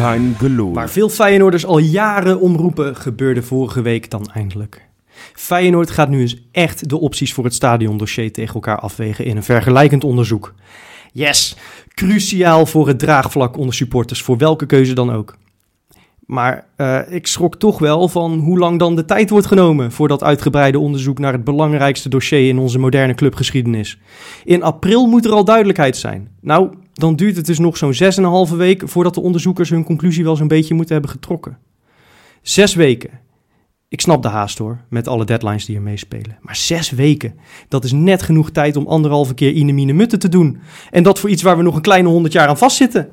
[0.00, 0.74] Kein Gelul.
[0.74, 4.88] Waar veel Feyenoorders al jaren omroepen, gebeurde vorige week dan eindelijk.
[5.34, 9.42] Feyenoord gaat nu eens echt de opties voor het stadiondossier tegen elkaar afwegen in een
[9.42, 10.54] vergelijkend onderzoek.
[11.12, 11.56] Yes,
[11.94, 15.36] cruciaal voor het draagvlak onder supporters, voor welke keuze dan ook.
[16.26, 20.08] Maar eh, ik schrok toch wel van hoe lang dan de tijd wordt genomen voor
[20.08, 23.98] dat uitgebreide onderzoek naar het belangrijkste dossier in onze moderne clubgeschiedenis.
[24.44, 26.28] In april moet er al duidelijkheid zijn.
[26.40, 27.94] Nou, dan duurt het dus nog zo'n
[28.50, 31.58] 6,5 week voordat de onderzoekers hun conclusie wel zo'n beetje moeten hebben getrokken.
[32.42, 33.10] Zes weken.
[33.88, 36.38] Ik snap de haast hoor, met alle deadlines die er meespelen.
[36.40, 37.34] Maar zes weken,
[37.68, 40.58] dat is net genoeg tijd om anderhalve keer Inemine Mutten te doen.
[40.90, 43.08] En dat voor iets waar we nog een kleine honderd jaar aan vastzitten.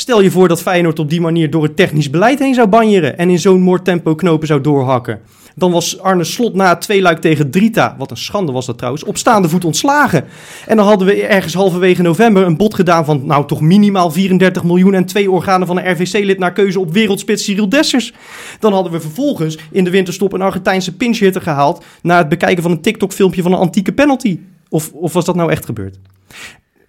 [0.00, 3.18] Stel je voor dat Feyenoord op die manier door het technisch beleid heen zou banjeren
[3.18, 5.20] en in zo'n moordtempo knopen zou doorhakken.
[5.54, 9.04] Dan was Arne Slot na het tweeluik tegen Drita, wat een schande was dat trouwens,
[9.04, 10.24] op staande voet ontslagen.
[10.66, 14.64] En dan hadden we ergens halverwege november een bod gedaan van nou toch minimaal 34
[14.64, 18.12] miljoen en twee organen van een RVC-lid naar keuze op wereldspits Cyril Dessers.
[18.60, 22.72] Dan hadden we vervolgens in de winterstop een Argentijnse pinchhitter gehaald na het bekijken van
[22.72, 24.38] een TikTok-filmpje van een antieke penalty.
[24.68, 25.98] Of, of was dat nou echt gebeurd?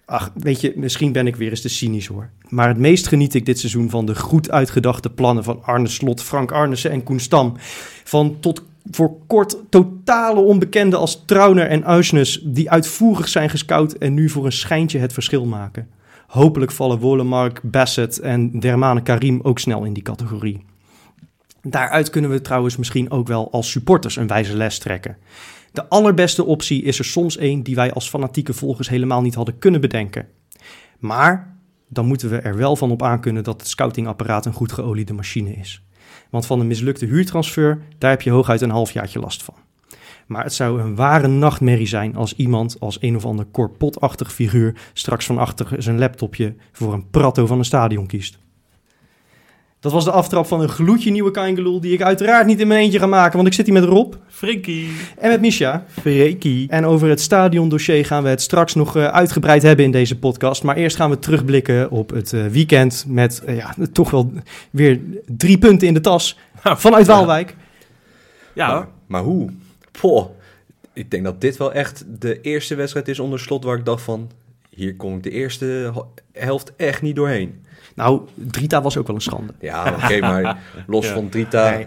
[0.04, 2.30] Ach, weet je, misschien ben ik weer eens te cynisch hoor.
[2.48, 6.22] Maar het meest geniet ik dit seizoen van de goed uitgedachte plannen van Arne Slot,
[6.22, 7.54] Frank Arnissen en Koen Stam.
[8.04, 14.14] Van tot voor kort totale onbekenden als Trauner en Uisnes, die uitvoerig zijn gescout en
[14.14, 15.88] nu voor een schijntje het verschil maken.
[16.26, 20.64] Hopelijk vallen Wolemark, Bassett en Dermane Karim ook snel in die categorie.
[21.62, 25.16] Daaruit kunnen we trouwens misschien ook wel als supporters een wijze les trekken.
[25.72, 29.58] De allerbeste optie is er soms één die wij als fanatieke volgers helemaal niet hadden
[29.58, 30.28] kunnen bedenken.
[30.98, 31.56] Maar
[31.88, 35.52] dan moeten we er wel van op aankunnen dat het scoutingapparaat een goed geoliede machine
[35.52, 35.82] is.
[36.30, 39.54] Want van een mislukte huurtransfer, daar heb je hooguit een halfjaartje last van.
[40.26, 44.76] Maar het zou een ware nachtmerrie zijn als iemand als een of ander korpotachtig figuur
[44.92, 48.38] straks van achter zijn laptopje voor een pratto van een stadion kiest.
[49.82, 52.80] Dat was de aftrap van een gloedje nieuwe Kaingeloel die ik uiteraard niet in mijn
[52.80, 54.90] eentje ga maken, want ik zit hier met Rob Frikkie.
[55.18, 55.84] en met Misha.
[55.88, 56.68] Frikkie.
[56.68, 60.62] En over het stadiondossier gaan we het straks nog eh, uitgebreid hebben in deze podcast.
[60.62, 64.32] Maar eerst gaan we terugblikken op het eh, weekend met eh, ja, toch wel
[64.70, 67.56] weer drie punten in de tas vanuit Waalwijk.
[68.54, 69.50] Ja, Maar, maar hoe?
[70.00, 70.26] Poh,
[70.92, 74.02] ik denk dat dit wel echt de eerste wedstrijd is onder slot waar ik dacht
[74.02, 74.30] van...
[74.70, 75.92] Hier kom ik de eerste
[76.32, 77.60] helft echt niet doorheen.
[77.94, 79.52] Nou, Drita was ook wel een schande.
[79.60, 81.12] Ja, oké, maar los Ja.
[81.14, 81.70] van Drita...
[81.70, 81.86] Nee,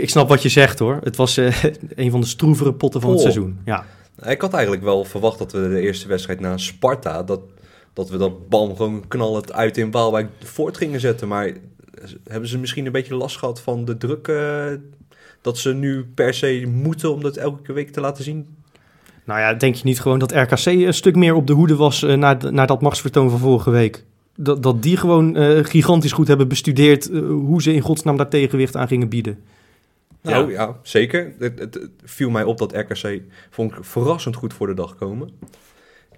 [0.00, 0.98] ik, snap wat je zegt hoor.
[1.02, 3.24] Het was eh, een van de stroevere potten van het Oh.
[3.24, 3.58] seizoen.
[3.64, 3.84] Ja.
[4.26, 7.22] Ik had eigenlijk wel verwacht dat we de eerste wedstrijd na Sparta...
[7.22, 7.40] dat,
[7.92, 11.28] dat we dat bal gewoon knallend uit in Waalwijk voort gingen zetten.
[11.28, 11.50] Maar
[12.28, 14.28] hebben ze misschien een beetje last gehad van de druk...
[14.28, 14.64] eh,
[15.40, 18.46] dat ze nu per se moeten om dat elke week te laten zien?
[19.24, 22.02] Nou ja, denk je niet gewoon dat RKC een stuk meer op de hoede was
[22.02, 24.04] eh, na, na dat machtsvertoon van vorige week?
[24.42, 28.28] Dat, dat die gewoon eh, gigantisch goed hebben bestudeerd eh, hoe ze in godsnaam daar
[28.28, 29.38] tegenwicht aan gingen bieden.
[30.22, 31.32] Nou ja, zeker.
[31.38, 33.20] Het, het, het viel mij op dat RKC
[33.50, 35.30] vond ik verrassend goed voor de dag komen.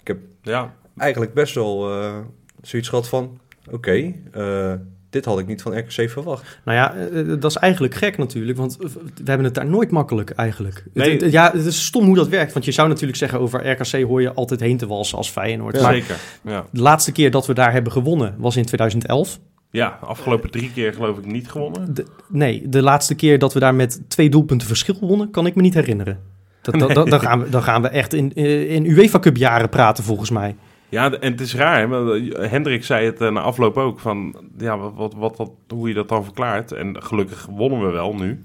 [0.01, 0.75] Ik heb ja.
[0.97, 2.19] eigenlijk best wel eh,
[2.63, 3.39] zoiets gehad van...
[3.71, 4.75] Oké, eh,
[5.13, 6.59] dit had ik niet van RKC verwacht.
[6.65, 8.89] Nou ja, eh, dat is eigenlijk gek natuurlijk, want we
[9.25, 10.85] hebben het daar nooit makkelijk eigenlijk.
[10.93, 11.19] Nee.
[11.23, 14.03] Het- ja, het is stom hoe dat werkt, want je zou natuurlijk zeggen over RKC
[14.07, 15.81] hoor je altijd heen te walsen als Feyenoord.
[15.83, 16.17] Maar Zeker.
[16.45, 16.67] Ja.
[16.71, 19.39] de laatste keer dat we daar hebben gewonnen was in 2011.
[19.71, 21.95] ja, afgelopen drie keer geloof ik niet gewonnen.
[21.95, 25.55] De- nee, de laatste keer dat we daar met twee doelpunten verschil wonnen, kan ik
[25.55, 26.19] me niet herinneren.
[26.63, 29.37] Dat, dat- dat- dan, gaan we, dan gaan we echt in, eh, in UEFA Cup
[29.37, 30.57] jaren praten volgens mij.
[30.93, 31.93] Ja, en het is raar.
[31.93, 34.01] Eh, Hendrik zei het eh, na afloop ook.
[34.01, 36.73] Van, ja, wat, wat, wat, hoe je dat dan verklaart.
[36.73, 38.45] En gelukkig wonnen we wel nu.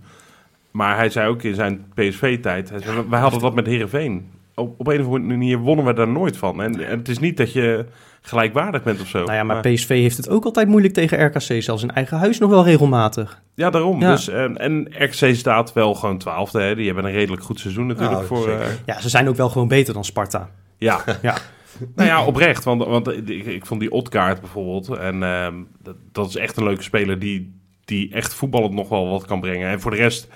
[0.72, 2.70] Maar hij zei ook in zijn PSV-tijd...
[2.70, 4.30] hij zei, Wij hadden dat met Heerenveen.
[4.56, 6.62] Op, op een of andere manier wonnen we daar nooit van.
[6.62, 7.86] En, en het is niet dat je
[8.22, 9.24] gelijkwaardig bent of zo.
[9.24, 12.40] Nou ja, maar PSV heeft het ook altijd moeilijk tegen RKC, zelfs in eigen huis
[12.40, 13.42] nog wel regelmatig.
[13.56, 14.02] Ja, daarom.
[14.02, 14.12] Ja.
[14.12, 16.62] Dus, en, en RKC staat wel gewoon twaalfde.
[16.62, 16.76] Hè?
[16.76, 18.16] Die hebben een redelijk goed seizoen natuurlijk.
[18.16, 20.50] Nou, voor, eh, Ja, ze zijn ook wel gewoon beter dan Sparta.
[20.78, 21.04] ja.
[21.22, 21.36] Ja.
[21.96, 22.64] Nou ja, oprecht.
[22.64, 24.90] Want, want ik, ik vond die Otkaart bijvoorbeeld.
[24.90, 29.10] En ehm, dat, dat is echt een leuke speler die, die echt voetballend nog wel
[29.10, 29.70] wat kan brengen.
[29.70, 30.28] En voor de rest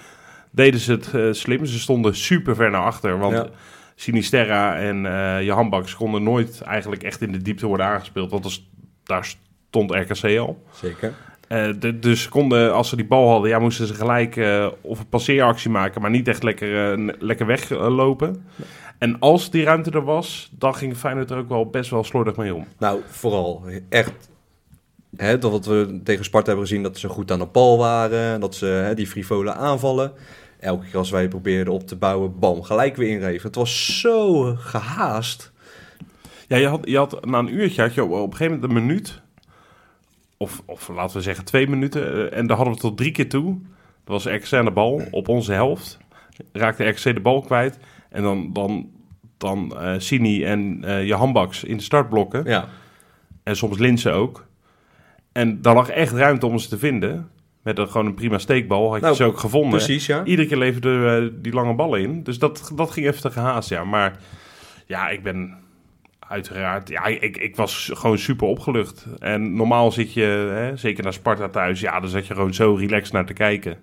[0.51, 1.65] deden ze het eh, slim.
[1.65, 3.17] Ze stonden super ver naar achter.
[3.17, 3.47] Want Ja.
[3.95, 8.31] Sinisterra en eh Johan Baks konden nooit eigenlijk echt in de diepte worden aangespeeld.
[8.31, 8.69] Want als,
[9.03, 9.25] daar
[9.69, 10.63] stond RKC al.
[10.73, 11.13] Zeker.
[11.47, 14.39] Eh, de, dus konden, als ze die bal hadden, ja, moesten ze gelijk
[14.81, 18.45] of een passeeractie maken, maar niet echt lekker, lekker weglopen.
[19.01, 22.35] En als die ruimte er was, dan ging Feyenoord er ook wel best wel slordig
[22.35, 22.67] mee om.
[22.79, 24.29] Nou, vooral echt.
[25.15, 28.39] Hè, dat wat we tegen Sparta hebben gezien, dat ze goed aan de bal waren.
[28.39, 30.11] Dat ze hè, die frivole aanvallen.
[30.59, 33.47] Elke keer als wij probeerden op te bouwen, bam, gelijk weer inreven.
[33.47, 35.51] Het was zo gehaast.
[36.47, 38.63] Ja, je had, je had na een uurtje had je op, op een gegeven moment
[38.63, 39.21] een minuut,
[40.37, 43.29] of, of laten we zeggen twee minuten, eh, en daar hadden we tot drie keer
[43.29, 43.57] toe.
[44.03, 45.97] Dat was RKC aan de bal op onze helft.
[46.51, 47.77] Raakte RKC de bal kwijt.
[48.11, 48.89] En dan, dan,
[49.37, 52.43] dan eh Sini en eh je handbaks in de startblokken.
[52.45, 52.67] Ja,
[53.43, 54.45] En soms Linsen ook.
[55.31, 57.29] En daar lag echt ruimte om ze te vinden.
[57.61, 59.69] Met een, gewoon een prima steekbal had je Nou, ze ook gevonden.
[59.69, 60.23] precies, ja.
[60.23, 62.23] Iedere keer leverde eh, die lange ballen in.
[62.23, 63.83] Dus dat, dat ging even te gehaast, ja.
[63.83, 64.17] Maar
[64.85, 65.57] ja, ik ben
[66.19, 66.89] uiteraard...
[66.89, 69.05] Ja, ik, ik was gewoon super opgelucht.
[69.19, 71.79] En normaal zit je, hè, zeker naar Sparta thuis...
[71.79, 73.77] Ja, dan zat je gewoon zo relaxed naar te kijken.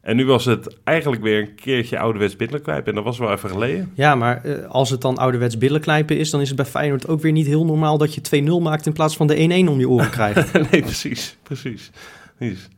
[0.00, 2.86] En nu was het eigenlijk weer een keertje ouderwets billetlijp.
[2.88, 3.92] En dat was wel even geleden.
[3.94, 7.20] Ja, maar eh, als het dan ouderwets billenknijpen is, dan is het bij Feyenoord ook
[7.20, 9.88] weer niet heel normaal dat je 2-0 maakt in plaats van de 1-1 om je
[9.88, 10.70] oren krijgt.
[10.70, 11.90] nee, precies, precies.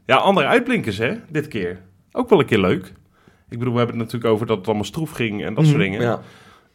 [0.06, 1.78] Ja, andere uitblinkers, hè, dit keer.
[2.12, 2.92] Ook wel een keer leuk.
[3.48, 5.76] Ik bedoel, we hebben het natuurlijk over dat het allemaal stroef ging en dat soort
[5.76, 5.84] Mhm.
[5.90, 6.00] dingen.
[6.00, 6.20] ja.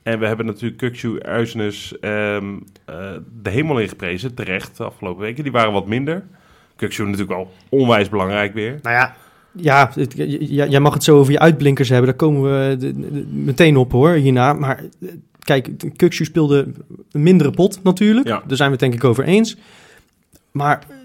[0.03, 2.45] En we hebben natuurlijk Kukcu, Uisnes ehm,
[2.85, 3.11] eh,
[3.41, 5.43] de hemel ingeprezen, terecht, de afgelopen weken.
[5.43, 6.23] Die waren wat minder.
[6.75, 8.79] Kukcu natuurlijk wel onwijs belangrijk weer.
[8.81, 9.15] nou ja,
[9.57, 10.13] ja, het-
[10.69, 12.07] jij mag het zo over je uitblinkers hebben.
[12.07, 14.53] Daar komen we de- de- meteen op hoor, hierna.
[14.53, 15.09] Maar eh,
[15.39, 16.67] kijk, Kukshu speelde
[17.11, 18.27] een mindere pot natuurlijk.
[18.27, 18.43] Ja.
[18.47, 19.57] Daar zijn we het denk ik over eens.
[20.51, 20.95] Maar eh,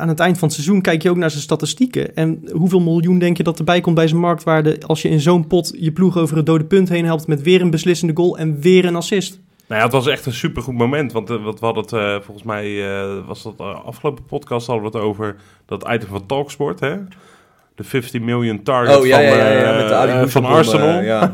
[0.00, 2.16] aan het eind van het seizoen kijk je ook naar zijn statistieken.
[2.16, 4.78] En hoeveel miljoen denk je dat erbij komt bij zijn marktwaarde...
[4.86, 7.26] als je in zo'n pot je ploeg over het dode punt heen helpt...
[7.26, 9.40] met weer een beslissende goal en weer een assist?
[9.66, 11.12] Nou ja, het was echt een supergoed moment.
[11.12, 14.90] Want uh, wat we hadden het, uh, volgens mij uh, was dat afgelopen podcast hadden
[14.90, 16.96] we het over dat item van Talksport, hè?
[17.74, 21.00] De 50 million target oh, ja, van, ja, ja, ja, met de van Arsenal.
[21.00, 21.32] ja.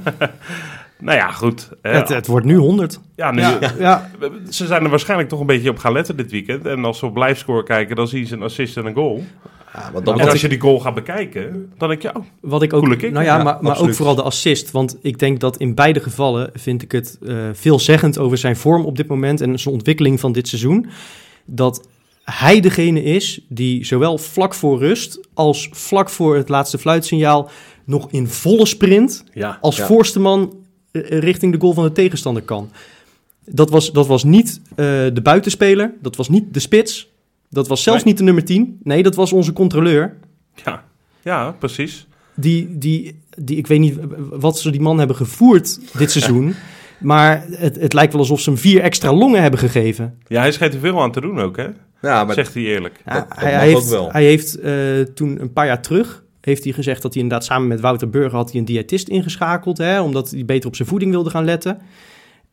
[0.98, 1.68] nou ja, goed.
[1.82, 3.00] Het, het, wordt nu 100.
[3.16, 4.10] Ja, nu, ja, ja.
[4.48, 6.66] ze zijn er waarschijnlijk toch een beetje op gaan letten dit weekend.
[6.66, 9.24] En als ze op blijfscore kijken, dan zien ze een assist en een goal.
[9.72, 12.72] Ja, dan en als je die goal gaat bekijken, dan denk je, oh, wat ik
[12.72, 13.12] ook, kick.
[13.12, 14.70] nou ja, ja maar, maar ook vooral de assist.
[14.70, 18.84] Want ik denk dat in beide gevallen vind ik het uh, veelzeggend over zijn vorm
[18.84, 20.86] op dit moment en zijn ontwikkeling van dit seizoen.
[21.44, 21.88] Dat
[22.30, 27.50] hij degene is die zowel vlak voor rust als vlak voor het laatste fluitsignaal
[27.84, 29.86] nog in volle sprint ja, als ja.
[29.86, 30.54] voorste man
[30.92, 32.70] richting de goal van de tegenstander kan.
[33.44, 37.08] Dat was, dat was niet uh, de buitenspeler, dat was niet de spits,
[37.50, 38.08] dat was zelfs nee.
[38.08, 38.80] niet de nummer 10.
[38.82, 40.16] Nee, dat was onze controleur.
[40.64, 40.84] Ja,
[41.22, 42.06] ja precies.
[42.34, 43.98] Die, die, die, ik weet niet
[44.30, 46.54] wat ze die man hebben gevoerd dit seizoen.
[46.98, 50.18] maar het, het lijkt wel alsof ze hem vier extra longen hebben gegeven.
[50.26, 51.68] Ja, hij schijnt er veel aan te doen ook, hè?
[52.00, 53.00] Ja, maar Zegt hij eerlijk.
[53.04, 56.72] Ja, dat, dat hij, heeft, hij, heeft, uh, toen een paar jaar terug heeft hij
[56.72, 60.30] gezegd dat hij inderdaad samen met Wouter Burger had hij een diëtist ingeschakeld, hè, omdat
[60.30, 61.78] hij beter op zijn voeding wilde gaan letten.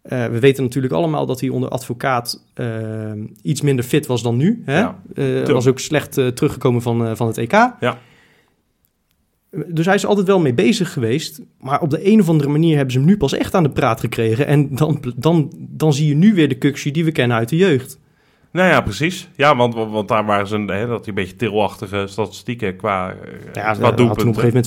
[0.10, 3.12] Uh, we weten natuurlijk allemaal dat hij onder advocaat uh,
[3.42, 4.62] iets minder fit was dan nu.
[4.66, 4.80] Hè?
[4.80, 7.52] Ja, uh, was ook slecht teruggekomen van, van het EK.
[7.52, 7.98] Ja.
[9.68, 11.42] Dus hij is altijd wel mee bezig geweest.
[11.60, 13.70] Maar op de een of andere manier hebben ze hem nu pas echt aan de
[13.70, 14.48] praat gekregen.
[14.48, 17.56] En dan, dan, dan zie je nu weer de Kuxie die we kennen uit de
[17.56, 18.00] jeugd.
[18.56, 19.28] Nou ja, precies.
[19.36, 23.14] Ja, want, want daar waren ze een, hè, dat die een beetje tilachtige statistieken qua,
[23.54, 24.06] ja, qua doelpunten.
[24.08, 24.64] Had toen op een gegeven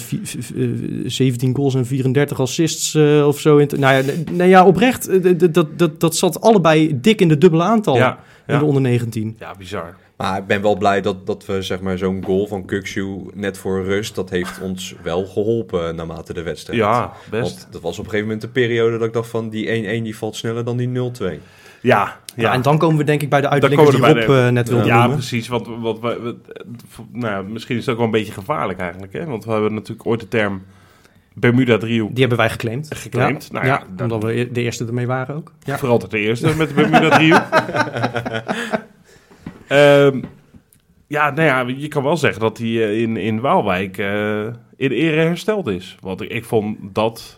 [0.94, 3.56] moment 17 goals en 34 assists uh, of zo.
[3.56, 5.22] In nou, ja, nou ja, oprecht.
[5.40, 8.52] Dat, dat, dat, dat zat allebei dik in de dubbele aantal ja, ja.
[8.52, 9.36] in de onder 19.
[9.38, 9.96] Ja, bizar.
[10.16, 13.58] Maar ik ben wel blij dat, dat we zeg maar zo'n goal van Kukshu net
[13.58, 16.78] voor rust, dat heeft ons wel geholpen naarmate de wedstrijd.
[16.78, 17.42] Ja, best.
[17.42, 20.02] Want dat was op een gegeven moment de periode dat ik dacht van die 1-1
[20.02, 21.40] die valt sneller dan die 0-2.
[21.88, 22.42] Ja, ja.
[22.42, 24.68] ja, en dan komen we denk ik bij de uitblinkers die Rob de, uh, net
[24.68, 25.10] wilde ja, noemen.
[25.10, 25.48] Ja, precies.
[25.48, 26.36] Want, wat, wat, wat,
[27.12, 29.12] nou, misschien is het ook wel een beetje gevaarlijk eigenlijk.
[29.12, 29.24] Hè?
[29.24, 30.62] Want we hebben natuurlijk ooit de term
[31.34, 32.10] Bermuda-driehoek...
[32.10, 32.88] Die hebben wij geclaimd.
[32.94, 33.52] Geclaimd, ja.
[33.52, 35.52] Nou ja, ja omdat we de eerste ermee waren ook.
[35.62, 35.78] Ja.
[35.78, 37.46] Vooral de eerste met de Bermuda-driehoek.
[39.68, 40.24] um,
[41.16, 44.90] ja, nou ja, je kan wel zeggen dat hij uh, in, in Waalwijk uh, in
[44.90, 45.96] ere hersteld is.
[46.00, 47.37] Want ik, ik vond dat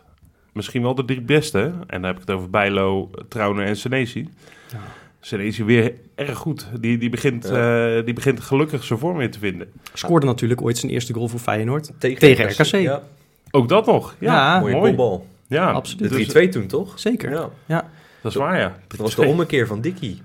[0.52, 1.58] misschien wel de drie beste.
[1.60, 4.28] En dan heb ik het over Bijlo, Trauner en Senesi.
[4.72, 4.78] Ja.
[5.20, 6.66] Senesi weer erg goed.
[6.80, 7.96] Die, die, begint, ja.
[7.96, 9.72] uh, die begint gelukkig zijn vorm weer te vinden.
[9.92, 11.90] Scoorde natuurlijk ooit zijn eerste goal voor Feyenoord.
[11.98, 12.58] Tegen, tegen RKC.
[12.58, 12.74] RKC.
[12.74, 13.02] Ja.
[13.50, 14.16] Ook dat nog.
[14.18, 14.94] Ja, ja mooie mooi.
[14.94, 15.26] bal.
[15.46, 16.32] Ja, absoluut.
[16.32, 16.98] De 3-2 toen toch?
[16.98, 17.30] Zeker.
[17.30, 17.48] Ja.
[17.66, 17.90] ja.
[18.22, 18.78] Dat is waar, ja.
[18.88, 20.22] Dat was de ommekeer van Dikkie.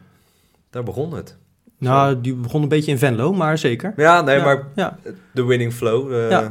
[0.69, 1.37] Daar begon het.
[1.77, 3.93] Nou, die begon een beetje in Venlo, maar zeker.
[3.97, 4.43] Ja, nee, ja.
[4.43, 4.97] maar ja.
[5.31, 6.11] de winning flow.
[6.11, 6.45] Uh,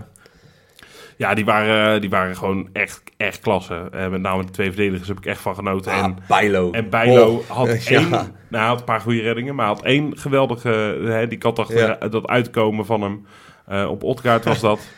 [1.16, 1.35] ja.
[1.35, 3.88] Die waren, die waren gewoon echt, echt klasse.
[3.92, 5.92] Eh, met name de twee verdedigers heb ik echt van genoten.
[5.92, 6.71] Ah, en, Bijlo.
[6.73, 7.99] en Bijlo Oh, had ja.
[7.99, 8.11] één...
[8.49, 10.68] Nou, had een paar goede reddingen, maar had één geweldige...
[11.04, 12.09] Hè, die kat achter Ja.
[12.09, 13.26] dat uitkomen van hem.
[13.66, 14.88] eh, op Otkaart was dat.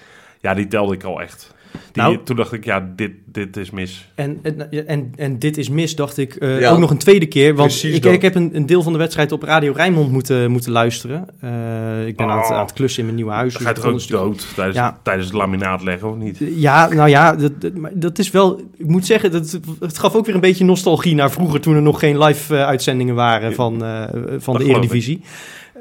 [0.41, 1.55] Ja, die telde ik al echt.
[1.93, 4.09] Die, Nou- toen dacht ik, ja, dit, dit is mis.
[4.15, 6.71] En, en, en, en dit is mis, dacht ik eh, Ja.
[6.71, 7.55] ook nog een tweede keer.
[7.55, 10.73] Want ik, ik heb een, een deel van de wedstrijd op Radio Rijnmond moeten, moeten
[10.73, 11.27] luisteren.
[11.41, 12.53] Eh, ik ben aan, het, Oh.
[12.57, 13.53] aan het klussen in mijn nieuwe huis.
[13.53, 14.99] Dus ga je ik toch begon ook dood tijdens, Ja.
[15.03, 16.39] tijdens het laminaat leggen, of niet?
[16.57, 17.53] Ja, nou ja, dat,
[17.93, 18.61] dat, is wel...
[18.77, 21.61] Ik moet zeggen, dat, het gaf ook weer een beetje nostalgie naar vroeger...
[21.61, 24.03] toen er nog geen live-uitzendingen waren van, eh,
[24.39, 25.21] van de Eredivisie.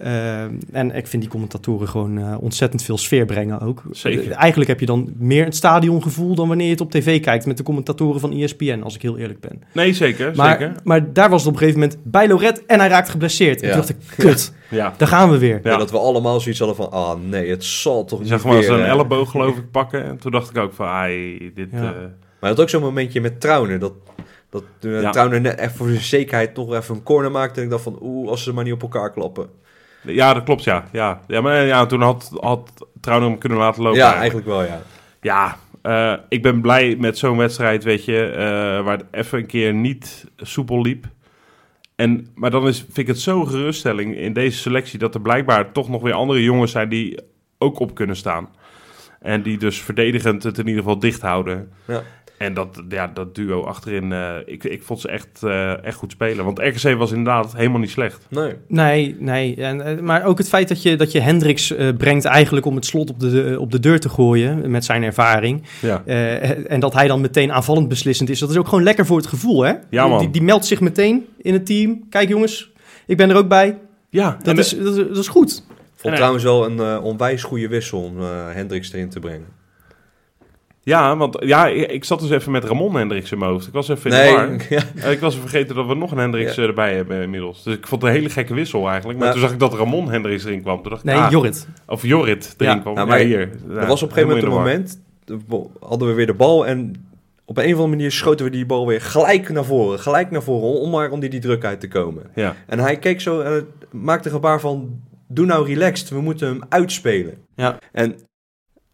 [0.02, 3.84] Eh, en ik vind die commentatoren gewoon eh, ontzettend veel sfeer brengen ook.
[3.92, 4.32] Zeker.
[4.32, 6.36] Eh, eigenlijk heb je dan meer het stadiongevoel...
[6.36, 8.82] dan wanneer je het op tv kijkt met de commentatoren van ESPN...
[8.84, 9.62] als ik heel eerlijk ben.
[9.74, 10.76] Nee, zeker, Maar, zeker.
[10.84, 13.62] maar daar was het op een gegeven moment bij Loret en hij raakt geblesseerd.
[13.62, 13.74] En Ja.
[13.74, 14.94] toen dacht ik, kut, Ja.
[14.98, 15.60] daar gaan we weer.
[15.64, 15.72] Ja.
[15.72, 18.54] Ja, dat we allemaal zoiets hadden van, ah nee, het zal toch niet zag maar
[18.54, 18.88] weer, zo'n eh.
[18.90, 20.04] elleboog geloof ik pakken.
[20.04, 21.68] En toen dacht ik ook van, ai, dit...
[21.72, 21.78] Ja.
[21.78, 21.84] eh,
[22.40, 23.94] Maar had ook zo'n momentje met Trauner, dat,
[24.50, 25.28] dat Ja.
[25.28, 27.60] Net echt voor zijn zekerheid nog even een corner maakte.
[27.60, 29.48] En ik dacht van, oeh, als ze maar niet op elkaar klappen.
[30.06, 30.84] Ja, dat klopt, ja.
[30.92, 34.00] Ja, ja maar ja, toen had, had Trouwner hem kunnen laten lopen.
[34.00, 34.82] ja, eigenlijk wel, ja.
[35.22, 39.46] Ja, eh, ik ben blij met zo'n wedstrijd, weet je, eh, waar het even een
[39.46, 41.06] keer niet soepel liep.
[41.96, 45.72] En, maar dan is, vind ik het zo'n geruststelling in deze selectie dat er blijkbaar
[45.72, 47.20] toch nog weer andere jongens zijn die
[47.58, 48.50] ook op kunnen staan.
[49.20, 51.72] En die dus verdedigend het in ieder geval dicht houden.
[51.88, 52.04] Ja.
[52.38, 56.12] En dat, ja, dat duo achterin, eh, ik, ik vond ze echt, eh, echt goed
[56.12, 56.46] spelen.
[56.46, 58.28] Want RKC was inderdaad helemaal niet slecht.
[58.30, 58.54] Nee.
[58.68, 59.56] Nee, nee.
[59.56, 62.86] En, eh, maar ook het feit dat je, dat je Hendricks brengt eigenlijk om het
[62.86, 65.64] slot op de, op de deur te gooien met zijn ervaring.
[65.82, 68.40] Ja, Eh, en dat hij dan meteen aanvallend beslissend is.
[68.40, 69.74] Dat is ook gewoon lekker voor het gevoel, hè?
[69.90, 70.20] Ja, man.
[70.20, 72.10] Die, die meldt zich meteen in het team.
[72.10, 72.72] Kijk jongens,
[73.06, 73.78] ik ben er ook bij.
[74.10, 75.64] ja Dat, is, dat, is, dat is goed.
[75.68, 79.20] Ik vond En, trouwens wel een eh, onwijs goede wissel om eh Hendricks erin te
[79.20, 79.48] brengen.
[80.86, 83.68] Ja, want ja, ik, ik zat dus even met Ramon Hendricks in mijn hoofd.
[83.68, 84.82] Ik was even in de ja.
[84.96, 86.62] Eh, Ik was vergeten dat we nog een Hendricks Ja.
[86.62, 87.64] eh, erbij hebben inmiddels.
[87.64, 89.20] Dus ik vond het een hele gekke wissel eigenlijk.
[89.20, 89.40] Maar Nou.
[89.40, 90.82] toen zag ik dat Ramon Hendricks erin kwam.
[90.82, 91.68] Toen dacht ik, Nee, ah, Jorrit.
[91.88, 92.80] of Jorrit erin Ja.
[92.80, 92.94] kwam.
[92.94, 93.50] Nou, Ja, maar hier.
[93.80, 96.96] er was op een gegeven moment een hadden we weer de bal en
[97.46, 100.00] op een of andere manier schoten we die bal weer gelijk naar voren.
[100.00, 102.24] Gelijk naar voren, om maar onder die druk uit te komen.
[102.36, 106.48] Ja, En hij keek zo en maakte een gebaar van, doe nou relaxed, we moeten
[106.48, 107.34] hem uitspelen.
[107.56, 107.78] Ja.
[107.92, 108.16] En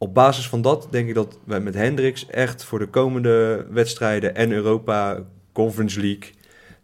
[0.01, 4.35] op basis van dat denk ik dat wij met Hendricks echt voor de komende wedstrijden
[4.35, 5.19] en Europa
[5.53, 6.29] Conference League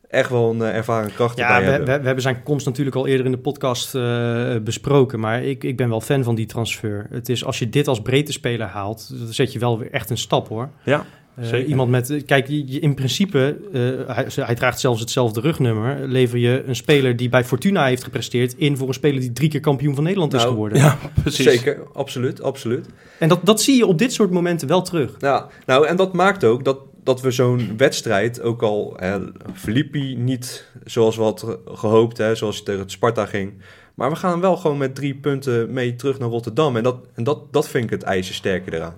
[0.10, 2.00] echt wel een eh, ervaren kracht Ja, erbij we, we, hebben.
[2.00, 5.20] we hebben zijn komst natuurlijk al eerder in de podcast eh, besproken.
[5.20, 7.08] Maar ik, ik ben wel fan van die transfer.
[7.10, 10.10] Het is, als je dit als breedte speler haalt, dan zet je wel weer echt
[10.10, 10.70] een stap hoor.
[10.84, 11.06] ja.
[11.42, 16.08] Eh, iemand met, kijk, in principe, eh, hij, hij draagt zelfs hetzelfde rugnummer.
[16.08, 19.50] Lever je een speler die bij Fortuna heeft gepresteerd in voor een speler die drie
[19.50, 20.78] keer kampioen van Nederland is Nou, geworden.
[20.78, 21.46] ja precies.
[21.46, 22.86] Zeker, absoluut, absoluut.
[23.20, 25.16] En dat, dat zie je op dit soort momenten wel terug.
[25.20, 29.20] Ja, nou, en dat maakt ook dat, dat we zo'n wedstrijd, ook al hè,
[29.54, 33.54] verliep hij niet zoals we hadden gehoopt, hè, zoals hij tegen het Sparta ging.
[33.96, 36.76] Maar we gaan wel gewoon met drie punten mee terug naar Rotterdam.
[36.78, 38.96] En dat, en dat, dat vind ik het ijzersterke eraan.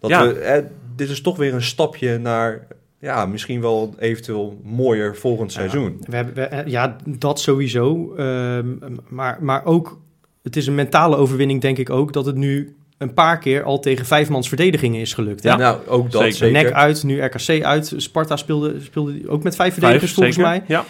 [0.00, 0.26] Dat Ja.
[0.26, 0.60] we, hè,
[0.96, 2.66] dit is toch weer een stapje naar,
[3.00, 5.96] ja, misschien wel eventueel mooier volgend seizoen.
[6.08, 8.14] We hebben, we- eh, ja, dat sowieso.
[8.16, 8.66] Ehm,
[9.08, 10.00] maar, maar ook,
[10.42, 13.78] het is een mentale overwinning, denk ik ook, dat het nu een paar keer al
[13.78, 15.42] tegen vijfmans verdedigingen is gelukt.
[15.42, 15.48] Hè?
[15.50, 15.56] Ja.
[15.56, 16.36] Nou, ook dat Zeker.
[16.36, 16.62] zeker.
[16.62, 17.92] NEC uit, nu RKC uit.
[17.96, 20.50] Sparta speelde, speelde ook met vijf Vijf, verdedigers volgens zeker.
[20.50, 20.62] mij.
[20.66, 20.84] Ja.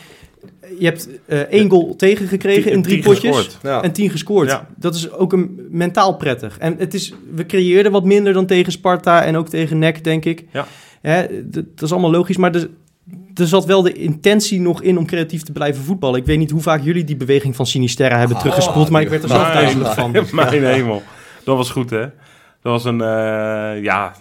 [0.78, 3.58] Je hebt eh, één goal tegengekregen Tien- in drie potjes.
[3.62, 3.82] Ja.
[3.82, 4.49] En tien gescoord.
[4.49, 4.68] Ja.
[4.76, 6.58] Dat is ook een mentaal prettig.
[6.58, 10.25] En het is, we creëerden wat minder dan tegen Sparta en ook tegen NEC, denk
[10.25, 10.44] ik.
[10.52, 10.66] Ja.
[11.00, 12.68] Hè, dat is allemaal logisch, maar er,
[13.35, 16.20] er zat wel de intentie nog in om creatief te blijven voetballen.
[16.20, 19.08] Ik weet niet hoe vaak jullie die beweging van Sinisterra hebben Ah, teruggespoeld, maar ik
[19.08, 20.11] werd er zelf duizelig van.
[20.32, 21.02] Mijn hemel.
[21.44, 22.00] Dat was goed, hè?
[22.62, 24.14] Dat was een, eh, ja,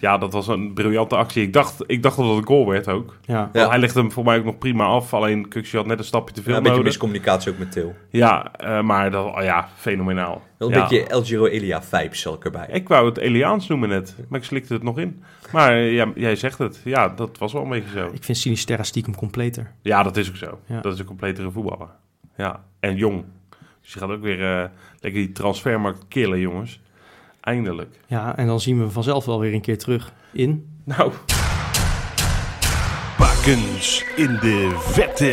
[0.00, 1.42] ja, dat was een briljante actie.
[1.42, 3.16] Ik dacht, ik dacht dat het een goal werd ook.
[3.24, 3.50] Ja.
[3.52, 5.14] Hij legde hem voor mij ook nog prima af.
[5.14, 6.92] Alleen Kuxje had net een stapje te veel Ja, een beetje nodig.
[6.92, 7.94] miscommunicatie ook met Til.
[8.10, 10.42] Ja, eh, maar dat, oh ja, fenomenaal.
[10.58, 10.80] Wel een Ja.
[10.80, 12.66] beetje El Giro Elia vibes zal ik erbij.
[12.70, 15.22] Ik wou het Eliaans noemen net, maar ik slikte het nog in.
[15.52, 16.80] Maar ja, jij zegt het.
[16.84, 18.08] Ja, dat was wel een beetje zo.
[18.12, 19.72] Ik vind Sinisterra stiekem completer.
[19.82, 20.58] Ja, dat is ook zo.
[20.66, 20.80] Ja.
[20.80, 21.88] Dat is een completere voetballer.
[22.36, 23.24] Ja, en jong.
[23.82, 24.68] Dus je gaat ook weer eh,
[25.00, 26.80] lekker die transfermarkt killen, jongens.
[27.54, 28.00] Eindelijk.
[28.06, 30.66] Ja, en dan zien we hem vanzelf wel weer een keer terug in.
[30.84, 31.12] Nou,
[33.18, 35.30] Bakens in de vette.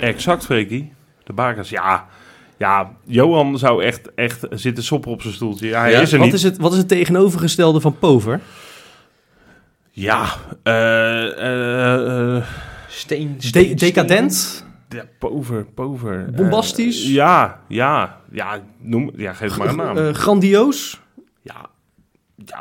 [0.00, 0.92] exact, Freekie.
[1.24, 2.06] De bakers, ja.
[2.58, 5.68] Ja, Johan zou echt, echt zitten soppen op zijn stoeltje.
[5.68, 6.36] Ja, hij Ja, is er Wat niet.
[6.36, 8.40] is, het, wat is het tegenovergestelde van Pover?
[9.90, 10.24] Ja,
[10.62, 12.44] eh, eh, eh,
[12.88, 14.64] Steen, De- steen, decadent?
[14.88, 16.30] ja, pover, pover.
[16.34, 16.38] Eh,
[21.42, 21.70] Ja,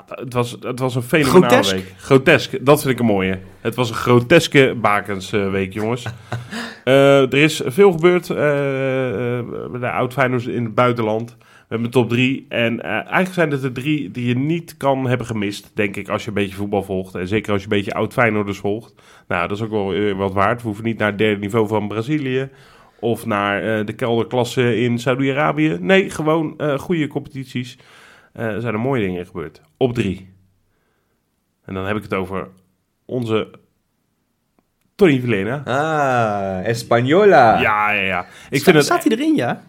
[0.08, 1.76] het was, het was een fenomenale Grotesk?
[1.76, 1.94] week.
[1.98, 3.40] Grotesk, dat vind ik een mooie.
[3.62, 6.06] Het was een groteske bakensweek, jongens.
[6.84, 11.36] Eh, er is veel gebeurd eh, eh, bij de oud-Feyenoorders in het buitenland.
[11.40, 12.46] We hebben top drie.
[12.50, 16.22] En eigenlijk zijn het de drie die je niet kan hebben gemist, denk ik, als
[16.22, 17.16] je een beetje voetbal volgt.
[17.16, 18.94] En zeker als je een beetje oud-Feyenoorders volgt.
[19.28, 20.62] Nou, dat is ook wel wat waard.
[20.62, 22.50] We hoeven niet naar het derde niveau van Brazilië.
[23.00, 25.78] Of naar de kelderklasse in Saudi-Arabië.
[25.80, 27.78] Nee, gewoon eh, goede competities.
[28.34, 29.62] Eh, er zijn er mooie dingen gebeurd.
[29.78, 30.30] Op drie.
[31.66, 32.48] En dan heb ik het over
[33.06, 33.50] onze
[34.96, 35.62] Tony Villena.
[35.66, 37.62] Ah, Española.
[37.62, 38.26] Ja, ja, ja.
[38.50, 38.86] Ik Sta- vind het...
[38.86, 39.64] Staat hij erin, ja?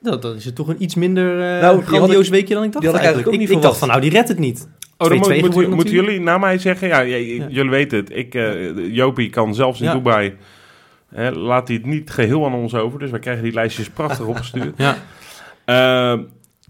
[0.00, 2.72] Dan, dan is het toch een iets minder eh Nou, grandioos ik- weekje dan ik
[2.72, 4.38] dacht die had ik eigenlijk ook Ik, niet ik dacht van, nou, die redt het
[4.38, 4.68] niet.
[4.98, 5.88] Oh, dan 2-2 moet, moeten natuurlijk.
[6.06, 6.88] jullie na mij zeggen?
[6.88, 8.10] Ja, jullie weten het.
[8.16, 9.92] Ik, eh, Jopie kan zelfs in Ja.
[9.94, 10.36] Dubai...
[11.14, 12.98] Hè, laat hij het niet geheel aan ons over.
[12.98, 14.74] Dus wij krijgen die lijstjes prachtig opgestuurd.
[14.76, 14.96] Ja.
[15.64, 16.22] Ehm,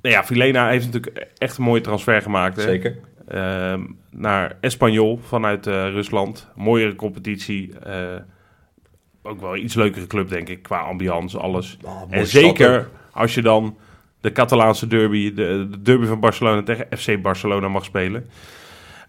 [0.02, 2.56] nou ja, Vilena heeft natuurlijk echt een mooie transfer gemaakt.
[2.56, 2.62] Hè?
[2.62, 2.98] Zeker.
[3.28, 6.48] Ehm, naar Espanyol vanuit eh, Rusland.
[6.54, 7.78] Mooiere competitie.
[7.78, 8.16] eh,
[9.22, 11.78] ook wel iets leukere club, denk ik, qua ambiance, alles.
[11.84, 13.76] Oh, mooie en zeker als je dan
[14.20, 18.26] de Catalaanse derby, de, de derby van Barcelona tegen FC Barcelona mag spelen.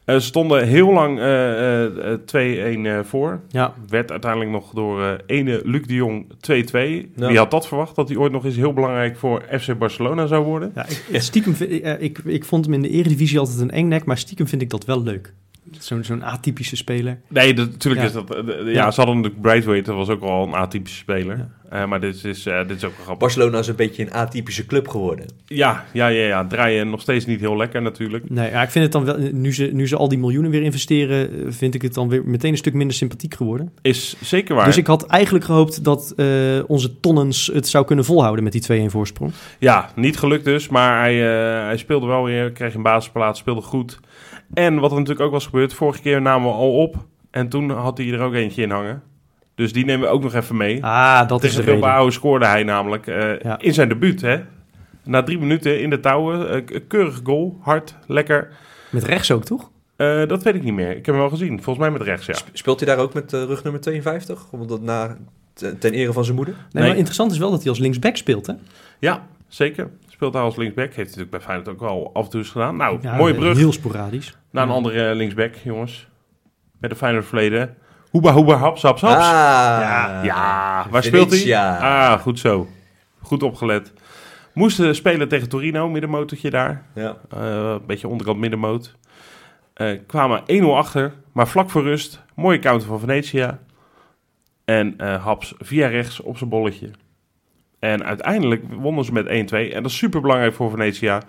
[0.10, 3.42] Eh, ze stonden heel lang eh, eh, eh, 2-1 voor.
[3.50, 3.74] Ja.
[3.88, 7.10] Werd uiteindelijk nog door ene Luc de Jong 2-2.
[7.16, 7.28] Ja.
[7.28, 7.96] Wie had dat verwacht?
[7.96, 10.72] Dat hij ooit nog eens heel belangrijk voor FC Barcelona zou worden?
[10.76, 14.18] Ja, ik, stiekem, vind- ik, ik vond hem in de eredivisie altijd een engnek, maar
[14.18, 15.34] stiekem vind ik dat wel leuk.
[15.80, 17.20] Zo'n zo'n atypische speler.
[17.28, 18.08] Nee, natuurlijk Ja.
[18.08, 18.28] is dat...
[18.28, 18.92] de- ja, Ja.
[18.92, 21.38] ze hadden natuurlijk Braithwaite, dat was ook al een atypische speler.
[21.38, 21.50] Ja.
[21.70, 23.18] Eh, maar dit is, eh, dit is ook wel grappig.
[23.18, 25.26] Barcelona is een beetje een atypische club geworden.
[25.46, 26.48] Ja, ja, ja, ja.
[26.48, 28.30] Draaien nog steeds niet heel lekker natuurlijk.
[28.30, 30.62] Nee, ja, ik vind het dan wel, nu ze, nu ze al die miljoenen weer
[30.62, 33.72] investeren, eh, vind ik het dan weer meteen een stuk minder sympathiek geworden.
[33.82, 34.66] Is zeker waar.
[34.66, 36.26] Dus ik had eigenlijk gehoopt dat eh,
[36.68, 39.32] onze Tonnens het zou kunnen volhouden met die 2-1 voorsprong.
[39.60, 43.62] Ja, niet gelukt dus, maar hij, eh, hij speelde wel weer, kreeg een basisplaats, speelde
[43.62, 44.00] goed.
[44.54, 46.96] En wat er natuurlijk ook was gebeurd, vorige keer namen we al op
[47.32, 49.02] en toen had hij er ook eentje in hangen.
[49.60, 50.84] Dus die nemen we ook nog even mee.
[50.86, 51.64] Ah, dat is de.
[51.64, 53.60] Bilbao scoorde hij namelijk eh, Ja.
[53.60, 54.40] in zijn debuut, hè.
[55.04, 58.50] Na drie minuten in de touwen, eh, k- keurige goal, hard, lekker.
[58.90, 59.70] Met rechts ook, toch?
[59.96, 60.90] Eh, dat weet ik niet meer.
[60.90, 62.34] Ik heb hem wel gezien, volgens mij met rechts, ja.
[62.34, 64.52] Sp- Speelt hij daar ook met rug nummer 52?
[64.52, 65.18] Omdat na,
[65.54, 66.54] ten ten ere van zijn moeder?
[66.54, 66.84] Nee, Nee.
[66.88, 68.54] maar interessant is wel dat hij als linksback speelt, hè?
[69.00, 69.90] Ja, zeker.
[70.10, 70.86] Speelt hij als linksback.
[70.86, 72.76] Heeft hij natuurlijk bij Feyenoord ook wel af en toe eens gedaan.
[72.76, 73.58] Nou, Ja, mooie brug.
[73.58, 74.38] Heel sporadisch.
[74.52, 76.08] Naar een andere linksback, jongens.
[76.80, 77.76] Met een Feyenoord verleden.
[78.10, 79.16] Hoeba, hoeba, haps, haps, haps.
[79.16, 80.86] Ah, ja, ja.
[80.90, 81.58] waar speelt hij?
[81.58, 82.68] Ah, goed zo.
[83.22, 83.94] Goed opgelet.
[84.54, 86.86] Moesten spelen tegen Torino, middenmotortje daar.
[86.96, 87.18] Ja.
[87.30, 87.40] Eh,
[87.72, 88.96] Een beetje onderkant middenmoot.
[89.74, 92.24] Eh, kwamen 1-0 achter, maar vlak voor rust.
[92.36, 93.60] Mooie counter van Venetia.
[94.66, 96.90] En eh, Haps via rechts op zijn bolletje.
[97.80, 99.30] En uiteindelijk wonnen ze met 1-2.
[99.74, 101.22] En dat is super belangrijk voor Venetia.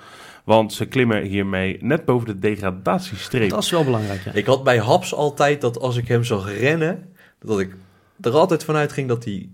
[0.45, 3.51] Want ze klimmen hiermee net boven de degradatiestreep.
[3.51, 4.33] Dat is wel belangrijk, ja.
[4.33, 7.77] Ik had bij Haps altijd dat als ik hem zag rennen, dat ik
[8.21, 9.49] er altijd vanuit ging dat hij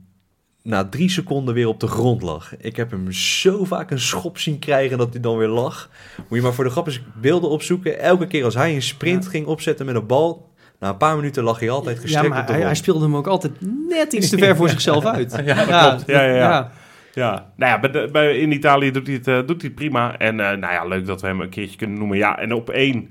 [0.62, 2.56] na drie seconden weer op de grond lag.
[2.58, 5.90] Ik heb hem zo vaak een schop zien krijgen dat hij dan weer lag.
[6.16, 8.00] Moet je maar voor de grap eens beelden opzoeken.
[8.00, 9.30] Elke keer als hij een sprint Ja.
[9.30, 12.40] ging opzetten met een bal, na een paar minuten lag hij altijd Ja, gestrekt maar
[12.40, 13.52] op de hij, hij speelde hem ook altijd
[13.88, 15.40] net iets te ver voor zichzelf uit.
[15.44, 16.06] Ja, dat klopt.
[16.06, 16.72] Ja, ja,
[17.16, 17.52] ja.
[17.56, 20.18] Nou ja, bij in Italië doet hij het, eh, doet hij het prima.
[20.18, 22.16] En eh, nou ja, leuk dat we hem een keertje kunnen noemen.
[22.16, 23.10] Ja, en op één,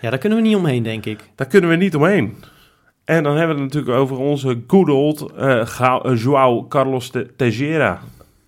[0.00, 1.18] Ja, daar kunnen we niet omheen, denk ik.
[1.34, 2.36] daar kunnen we niet omheen.
[3.04, 8.00] En dan hebben we het natuurlijk over onze good old eh João Carlos de Teixeira.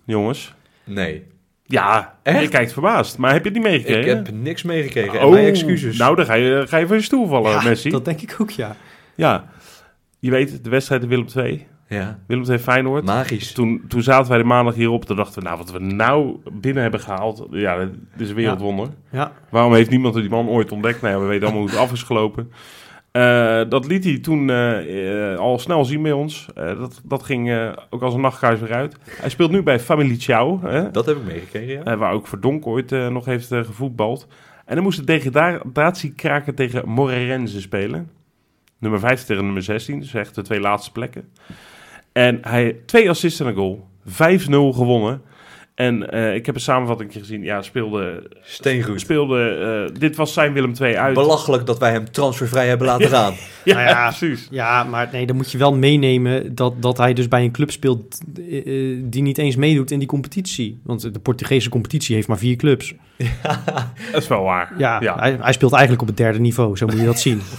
[0.05, 0.53] Jongens.
[0.83, 1.23] Nee,
[1.65, 2.41] Ja, Echt?
[2.41, 3.17] je kijkt verbaasd.
[3.17, 4.15] Maar heb je het niet ik meegekregen?
[4.15, 5.19] heb niks meegekregen.
[5.19, 5.97] En Oh, mijn excuses.
[5.97, 7.89] Nou, dan ga je, ga je van je stoel vallen, Ja, Messi.
[7.89, 8.75] Dat denk ik ook, ja.
[9.15, 9.45] Ja,
[10.19, 11.67] je weet, de wedstrijd in Willem II.
[11.95, 13.05] Ja, Willem II Feyenoord.
[13.05, 13.51] magisch.
[13.51, 15.05] Toen, toen zaten wij de maandag hierop.
[15.05, 17.47] Toen dachten we, nou, wat we nou binnen hebben gehaald.
[17.51, 18.87] Ja, dit is een wereldwonder.
[19.09, 21.01] Ja, Waarom heeft niemand die man ooit ontdekt?
[21.01, 22.51] Nou ja, we weten allemaal hoe het af is gelopen.
[23.11, 26.47] Eh, dat liet hij toen eh, al snel zien bij ons.
[26.55, 28.97] Eh, dat, dat ging ook als een nachtkaars weer uit.
[29.09, 30.59] Hij speelt nu bij Familie Ciao.
[30.61, 30.91] Hè?
[30.91, 31.97] Dat heb ik meegekregen, ja.
[31.97, 34.27] Waar ook Verdonk ooit nog heeft gevoetbald.
[34.65, 38.09] En dan moest de degradatiekraker tegen Moreirense spelen.
[38.77, 39.99] Nummer 15 tegen nummer 16.
[39.99, 41.23] Dus echt de twee laatste plekken.
[42.11, 43.87] En hij twee assists en een goal.
[44.07, 44.13] 5-0
[44.49, 45.21] gewonnen.
[45.75, 47.43] En eh, ik heb een samenvatting gezien.
[47.43, 48.31] Ja, speelde...
[48.41, 48.99] Steengoed.
[48.99, 49.49] speelde
[49.89, 51.13] eh, dit was zijn Willem II uit.
[51.13, 53.33] Belachelijk dat wij hem transfervrij hebben laten gaan.
[53.63, 54.07] Ja, Nou ja.
[54.07, 54.47] precies.
[54.51, 57.71] ja, maar nee, dan moet je wel meenemen dat, dat hij dus bij een club
[57.71, 60.79] speelt eh, die niet eens meedoet in die competitie.
[60.83, 62.93] Want de Portugese competitie heeft maar vier clubs.
[64.11, 64.73] Dat is wel waar.
[64.77, 65.15] Ja, Ja.
[65.19, 67.41] Hij, hij speelt eigenlijk op het derde niveau, zo moet je dat zien.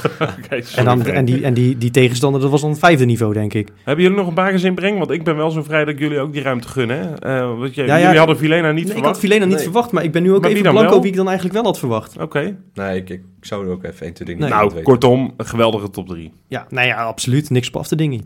[0.76, 3.54] En dan, en die, en die, die tegenstander, dat was dan het vijfde niveau, denk
[3.54, 3.68] ik.
[3.84, 4.98] Hebben jullie nog een bagage inbreng?
[4.98, 6.98] Want ik ben wel zo vrij dat ik jullie ook die ruimte gunnen.
[6.98, 7.14] hè?
[7.38, 9.18] Eh, want Ja, ja, jullie hadden Vilena niet Nee, ik had verwacht?
[9.18, 9.62] Vilena niet Nee.
[9.64, 11.00] verwacht, maar ik ben nu ook Maar even blanco wel?
[11.00, 12.16] wie ik dan eigenlijk wel had verwacht.
[12.18, 12.56] Oké.
[12.74, 14.48] Nee, ik, ik zou er ook even 1, 2, 3 Nee.
[14.50, 14.82] Nou, weten.
[14.82, 16.32] kortom, een geweldige top 3.
[16.48, 17.50] Ja, nou ja, absoluut.
[17.50, 18.22] Niks op af te dingen.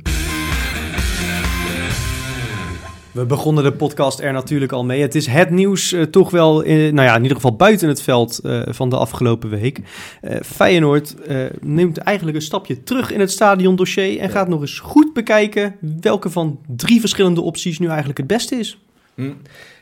[3.16, 5.00] We begonnen de podcast er natuurlijk al mee.
[5.00, 8.02] Het is het nieuws eh, toch wel, in, nou ja, in ieder geval buiten het
[8.02, 9.80] veld eh, van de afgelopen week.
[10.20, 11.14] Eh, Feyenoord
[11.60, 16.30] neemt eigenlijk een stapje terug in het stadiondossier en gaat nog eens goed bekijken welke
[16.30, 18.78] van drie verschillende opties nu eigenlijk het beste is.
[19.14, 19.32] Hm.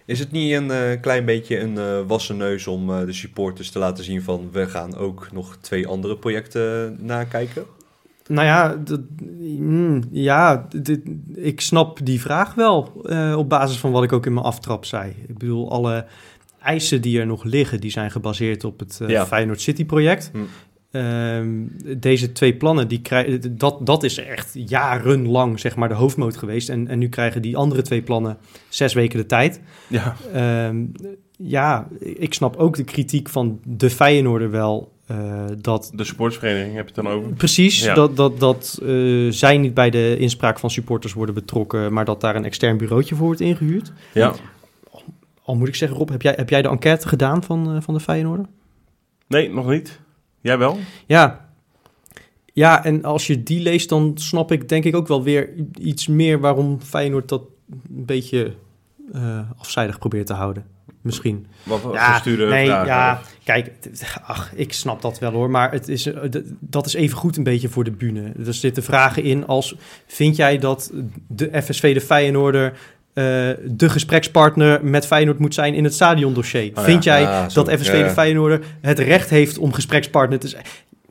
[0.06, 4.04] Is het niet een klein beetje een eh wassen neus om de supporters te laten
[4.04, 4.48] zien van...
[4.52, 7.64] we gaan ook nog twee andere projecten nakijken?
[8.28, 9.00] Nou ja, dat-
[9.58, 11.00] mm, ja dit-
[11.34, 14.84] ik snap die vraag wel eh, op basis van wat ik ook in mijn aftrap
[14.84, 15.14] zei.
[15.28, 16.06] Ik bedoel, alle
[16.60, 19.26] eisen die er nog liggen, die zijn gebaseerd op het Ja.
[19.26, 20.30] Feyenoord City project.
[20.32, 20.38] Hm.
[20.90, 21.48] Ehm,
[21.98, 26.68] deze twee plannen, die krijgen, dat, dat is echt jarenlang zeg maar de hoofdmoot geweest.
[26.68, 28.36] En, en nu krijgen die andere twee plannen
[28.68, 29.60] zes weken de tijd.
[29.88, 30.16] Ja.
[30.32, 30.84] Ehm,
[31.36, 34.92] ja, ik snap ook de kritiek van de Feyenoorder wel...
[35.06, 37.32] eh, dat De sportsvereniging heb je het dan over?
[37.32, 37.94] Precies, Ja.
[37.94, 42.20] dat, dat, dat eh, zij niet bij de inspraak van supporters worden betrokken, maar dat
[42.20, 43.92] daar een extern bureautje voor wordt ingehuurd.
[44.14, 44.34] Ja.
[45.42, 47.94] Al moet ik zeggen, Rob, heb jij, heb jij de enquête gedaan van, eh, van
[47.94, 48.46] de Feyenoorder?
[49.26, 50.00] Nee, nog niet.
[50.40, 50.78] Jij wel?
[51.06, 51.48] Ja.
[52.52, 56.06] Ja, en als je die leest, dan snap ik denk ik ook wel weer iets
[56.08, 58.54] meer waarom Feyenoord dat een beetje
[59.58, 60.66] afzijdig probeert te houden.
[61.04, 61.46] Misschien.
[61.62, 62.86] Wat Ja, nee, vragen?
[62.86, 63.70] ja, kijk,
[64.26, 66.20] ach, ik snap dat wel hoor, maar het is, eh,
[66.60, 68.32] dat is even goed een beetje voor de bühne.
[68.46, 69.74] Er zitten vragen in als,
[70.06, 70.90] vind jij dat
[71.28, 72.72] de FSV de Feyenoorder
[73.12, 73.24] eh,
[73.64, 76.70] de gesprekspartner met Feyenoord moet zijn in het stadiondossier?
[76.74, 76.82] ja.
[76.82, 80.64] vind jij Ah, dat FSV de Feyenoorder het recht heeft om gesprekspartner te zijn?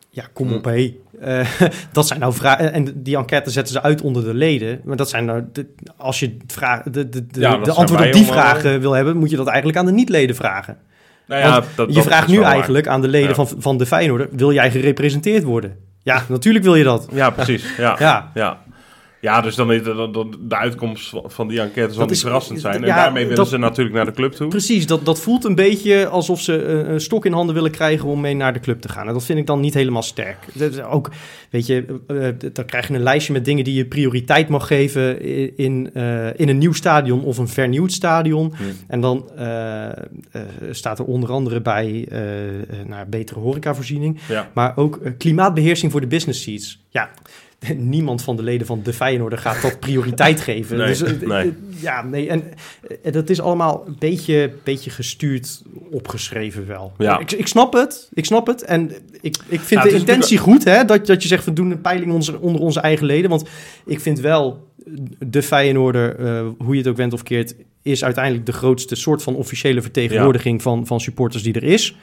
[0.09, 0.53] Ja, kom Hm.
[0.53, 0.95] op hé.
[1.23, 1.47] Eh,
[1.91, 2.73] dat zijn nou vragen.
[2.73, 4.81] En die enquête zetten ze uit onder de leden.
[4.83, 5.43] Maar dat zijn nou.
[5.51, 9.29] de- als je vraag, de, de, de, Ja, antwoord op die vragen wil hebben, moet
[9.29, 10.77] je dat eigenlijk aan de niet-leden vragen.
[11.27, 12.51] Nou ja, dat- je vraagt nu waar.
[12.51, 13.35] eigenlijk aan de leden Ja.
[13.35, 15.75] van, van de Feyenoorder, wil jij gerepresenteerd worden?
[16.01, 17.07] Ja, natuurlijk wil je dat.
[17.11, 17.65] Ja, precies.
[17.77, 17.95] Ja.
[17.99, 18.31] Ja.
[18.33, 18.57] Ja.
[19.23, 22.59] Ja, dus dan is de, de, de uitkomst van- die enquête zal niet is- verrassend
[22.61, 22.75] zijn.
[22.81, 24.47] En ja, daarmee willen dat- ze natuurlijk naar de club toe.
[24.47, 28.07] Precies, dat, dat voelt een beetje alsof ze een, een stok in handen willen krijgen
[28.09, 29.07] om mee naar de club te gaan.
[29.07, 30.37] En dat vind ik dan niet helemaal sterk.
[30.53, 31.09] Dat is ook,
[31.49, 34.67] weet je, eh, eh, dan krijg je een lijstje met dingen die je prioriteit mag
[34.67, 38.53] geven in, in, eh, een nieuw stadion of een vernieuwd stadion.
[38.57, 38.63] Hm.
[38.87, 39.93] En dan eh, eh,
[40.71, 44.19] staat er onder andere bij eh, eh, nou, betere horecavoorziening.
[44.27, 44.49] Ja.
[44.53, 46.81] Maar ook eh, klimaatbeheersing voor de business seats.
[46.89, 47.09] Ja,
[47.77, 50.77] niemand van de leden van de Feyenoorder gaat dat prioriteit geven.
[50.77, 51.43] Nee, dus, eh, nee.
[51.43, 52.29] eh, ja, nee.
[52.29, 52.43] En
[53.03, 56.93] eh, dat is allemaal een beetje, beetje gestuurd opgeschreven wel.
[56.97, 57.19] Ja.
[57.19, 58.09] Ik, ik snap het.
[58.13, 58.63] Ik snap het.
[58.63, 61.81] En ik, ik vind de intentie goed, hè, dat, dat je zegt, we doen een
[61.81, 63.29] peiling onze, onder onze eigen leden.
[63.29, 63.49] Want
[63.85, 64.71] ik vind wel,
[65.19, 69.23] de Feyenoorder, eh, hoe je het ook went of keert, is uiteindelijk de grootste soort
[69.23, 71.95] van officiële vertegenwoordiging van, van supporters die er is.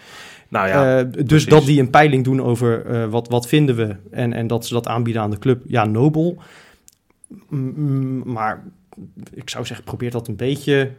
[0.50, 1.46] Nou ja, Eh, dus precies.
[1.46, 4.74] dat die een peiling doen over eh, wat, wat vinden we en, en dat ze
[4.74, 6.42] dat aanbieden aan de club, ja, nobel.
[7.48, 8.64] Mm, maar
[9.34, 10.90] ik zou zeggen, probeer dat een beetje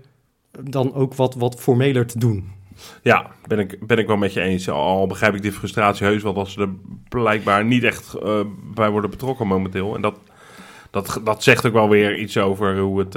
[0.60, 2.52] dan ook wat, wat formeler te doen.
[3.02, 4.70] ja ben, ik, ben ik wel met je eens.
[4.70, 6.70] Al begrijp ik die frustratie heus wel dat ze er
[7.10, 8.40] blijkbaar niet echt eh,
[8.76, 9.96] bij worden betrokken momenteel.
[9.96, 10.20] En dat,
[10.92, 13.16] dat, dat zegt ook wel weer iets over hoe, het,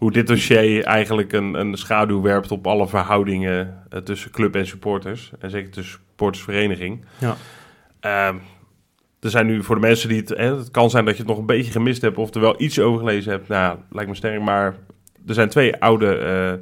[0.00, 4.66] hoe dit dossier eigenlijk een, een schaduw werpt op alle verhoudingen eh, tussen club en
[4.66, 5.30] supporters.
[5.38, 7.04] En zeker tussen supportersvereniging.
[7.18, 7.36] Ja.
[8.00, 8.36] Ehm,
[9.20, 10.28] er zijn nu voor de mensen die het...
[10.28, 12.62] Hè, het kan zijn dat je het nog een beetje gemist hebt of er wel
[12.62, 13.48] iets over gelezen hebt.
[13.48, 14.40] Nou, lijkt me sterk.
[14.40, 14.76] Maar
[15.26, 16.52] er zijn twee oude eh,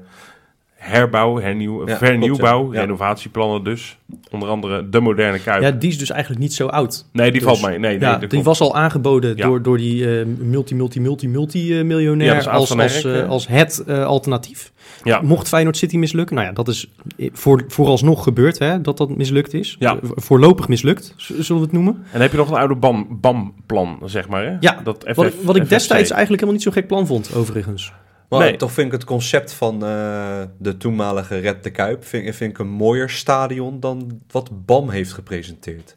[0.78, 2.80] herbouw, hernieuw, Ja, vernieuwbouw, klopt, ja.
[2.80, 2.84] Ja.
[2.86, 3.98] renovatieplannen dus.
[4.30, 5.62] Onder andere de moderne Kuip.
[5.62, 7.06] Ja, die is dus eigenlijk niet zo oud.
[7.12, 7.78] nee, die dus- valt mee.
[7.78, 9.46] Nee, nee, ja, dat die was al aangeboden Ja.
[9.46, 13.46] door, door die eh, multi, multi, multi, multi eh, Ja, miljonair als, als, eh, als
[13.48, 14.72] het eh, alternatief.
[15.04, 15.20] Ja.
[15.20, 16.90] Mocht Feyenoord City mislukken, nou ja, dat is
[17.32, 19.76] voor, vooralsnog gebeurd, hè, dat dat mislukt is.
[19.78, 19.98] Ja.
[20.02, 22.04] Voorlopig mislukt, zullen we het noemen.
[22.12, 24.56] En heb je nog een oude BAM, BAM-plan, zeg maar, hè?
[24.60, 27.34] Ja, dat FF, Wat, ik- wat ik destijds eigenlijk helemaal niet zo gek plan vond,
[27.34, 27.92] overigens.
[28.28, 28.56] Maar Nee.
[28.56, 32.04] toch vind ik het concept van eh, de toenmalige Red de Kuip...
[32.04, 35.96] Vind, vind ik een mooier stadion dan wat BAM heeft gepresenteerd.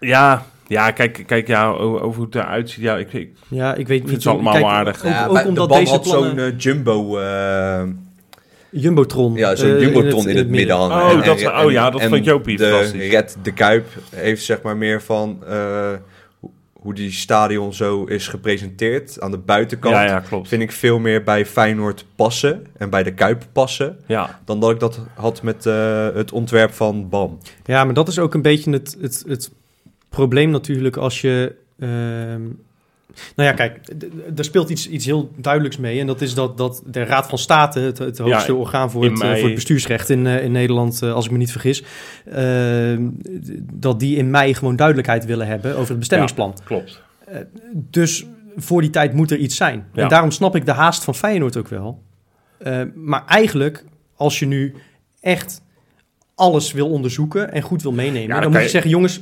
[0.00, 2.82] Ja, ja kijk, kijk ja, over hoe het eruit ziet.
[2.82, 4.24] Ja, ik, ik Ja, ik weet vind niet.
[4.24, 5.04] het allemaal kijk, aardig.
[5.04, 6.30] Ook, Ja, ook de omdat BAM deze had plannen...
[6.30, 7.18] zo'n eh, jumbo...
[7.18, 7.82] eh,
[8.70, 9.34] Jumbotron.
[9.34, 10.76] ja, zo'n eh, jumbotron in het, midden.
[10.76, 13.10] Oh, En- dat- en- oh ja, dat en vond Jopie De fantastisch.
[13.10, 15.42] Red de Kuip heeft zeg maar meer van...
[16.78, 19.94] hoe- die stadion zo is gepresenteerd aan de buitenkant...
[19.94, 20.48] Ja, ja, klopt.
[20.48, 23.98] vind ik veel meer bij Feyenoord passen en bij de Kuip passen...
[24.06, 27.38] Ja, dan dat ik dat had met eh, het ontwerp van BAM.
[27.64, 29.50] Ja, maar dat is ook een beetje het, het, het
[30.08, 31.54] probleem natuurlijk als je...
[31.78, 32.42] ehm,
[33.36, 33.78] Nou ja, kijk,
[34.36, 36.00] er speelt iets, iets heel duidelijks mee.
[36.00, 39.04] En dat is dat, dat de Raad van State, het, het hoogste Ja, orgaan voor
[39.04, 41.50] het, eh, mei- voor het bestuursrecht in, eh, in Nederland, eh, als ik me niet
[41.52, 41.82] vergis,
[42.24, 42.96] eh,
[43.72, 46.54] dat die in mei gewoon duidelijkheid willen hebben over het bestemmingsplan.
[46.64, 47.02] Klopt.
[47.72, 48.26] Dus
[48.56, 49.86] voor die tijd moet er iets zijn.
[49.92, 50.02] Ja.
[50.02, 52.02] En daarom snap ik de haast van Feyenoord ook wel.
[52.58, 53.84] Eh, maar eigenlijk,
[54.16, 54.74] als je nu
[55.20, 55.62] echt
[56.34, 59.20] alles wil onderzoeken en goed wil meenemen, Ja, dan, dan moet je- zeggen, jongens.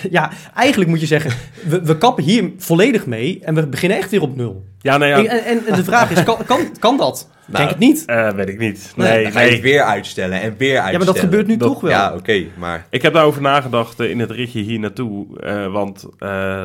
[0.10, 1.30] Ja, eigenlijk moet je zeggen,
[1.66, 4.64] we, we kappen hier volledig mee en we beginnen echt weer op nul.
[4.78, 7.28] Ja, nou ja, En, en, en de vraag is, kan, kan, kan dat?
[7.46, 8.04] Ik Nou, denk het niet.
[8.06, 8.92] eh, weet ik niet.
[8.96, 9.60] Nee, Nee, Dan ga je nee.
[9.62, 10.92] weer uitstellen en weer uitstellen.
[10.92, 11.90] Ja, maar dat gebeurt nu dat- toch wel.
[11.90, 12.86] Ja, oké, maar...
[12.90, 15.40] Ik heb daarover nagedacht eh, in het ritje hier naartoe.
[15.40, 16.64] eh, want eh,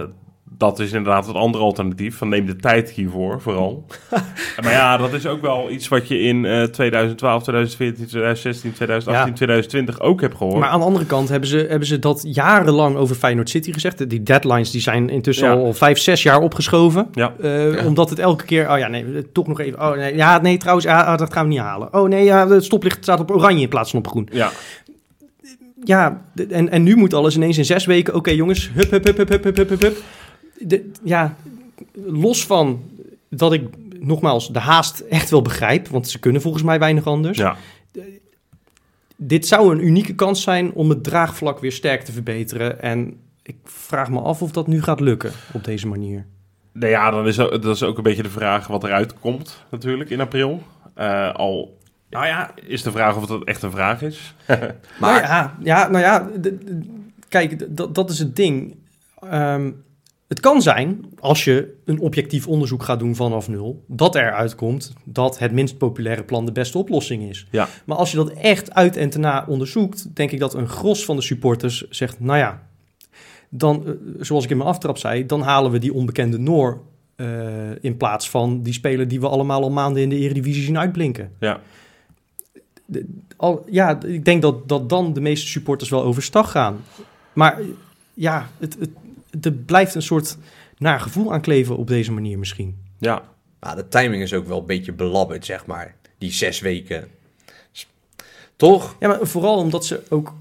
[0.57, 2.17] dat is inderdaad het andere alternatief.
[2.17, 3.85] Van neem de tijd hiervoor, vooral.
[4.63, 9.29] maar ja, dat is ook wel iets wat je in eh, 2012, 2014, 2016, 2018,
[9.31, 9.35] Ja.
[9.37, 10.59] 2020 ook hebt gehoord.
[10.59, 14.09] Maar aan de andere kant hebben ze, hebben ze dat jarenlang over Feyenoord City gezegd.
[14.09, 15.53] Die deadlines die zijn intussen Ja.
[15.53, 17.07] al vijf, zes jaar opgeschoven.
[17.13, 17.33] ja.
[17.41, 17.85] Eh, Ja.
[17.85, 19.81] Omdat het elke keer, oh ja, nee, toch nog even.
[19.81, 21.93] Oh nee, ja, nee, trouwens, ja, ah, dat gaan we niet halen.
[21.93, 24.29] Oh nee, ja, het stoplicht staat op oranje in plaats van op groen.
[24.31, 24.51] ja.
[25.83, 28.15] Ja, en, en nu moet alles ineens in zes weken.
[28.15, 29.97] Oké, jongens, hup, hup, hup, hup, hup, hup, hup, hup.
[30.59, 31.35] De, ja,
[31.93, 32.83] los van
[33.29, 33.63] dat ik
[33.99, 37.37] nogmaals de haast echt wel begrijp, want ze kunnen volgens mij weinig anders.
[37.37, 37.55] ja.
[39.19, 42.81] Dit zou een unieke kans zijn om het draagvlak weer sterk te verbeteren.
[42.81, 46.25] En ik vraag me af of dat nu gaat lukken op deze manier.
[46.71, 50.09] Nou ja, dan is dat is ook een beetje de vraag wat eruit komt natuurlijk
[50.09, 50.63] in april.
[50.93, 51.77] Eh, al,
[52.09, 54.35] nou ja, is de vraag of dat echt een vraag is.
[54.47, 56.29] Maar Nou ja, ja, nou ja,
[57.29, 58.75] kijk, dat is het ding.
[59.19, 59.71] Ehm,
[60.27, 64.93] het kan zijn, als je een objectief onderzoek gaat doen vanaf nul, dat er uitkomt
[65.03, 67.47] dat het minst populaire plan de beste oplossing is.
[67.51, 67.67] Ja.
[67.85, 71.05] Maar als je dat echt uit en te na onderzoekt, denk ik dat een gros
[71.05, 72.67] van de supporters zegt, nou ja,
[73.49, 76.81] dan, eh, zoals ik in mijn aftrap zei, dan halen we die onbekende Noor
[77.15, 80.77] eh, in plaats van die speler die we allemaal al maanden in de Eredivisie zien
[80.77, 81.59] uitblinken Ja.
[83.35, 86.77] al, ja, ik denk dat, dat dan de meeste supporters wel overstag gaan.
[87.33, 87.59] Maar
[88.13, 88.89] ja, het, het,
[89.41, 90.37] er blijft een soort
[90.77, 92.77] naar gevoel aan kleven op deze manier misschien.
[92.99, 93.21] Ja.
[93.59, 95.95] Maar de timing is ook wel een beetje belabberd, zeg maar.
[96.17, 97.07] Die zes weken.
[98.55, 98.95] Toch?
[98.99, 100.33] Ja, maar vooral omdat ze ook...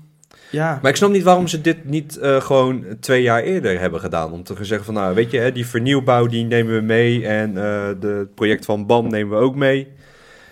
[0.51, 4.01] Ja, Maar ik snap niet waarom ze dit niet eh, gewoon twee jaar eerder hebben
[4.01, 4.33] gedaan.
[4.33, 7.27] Om te zeggen van, nou, weet je, hè, die vernieuwbouw die nemen we mee.
[7.27, 9.89] En eh de, het project van BAM nemen we ook mee.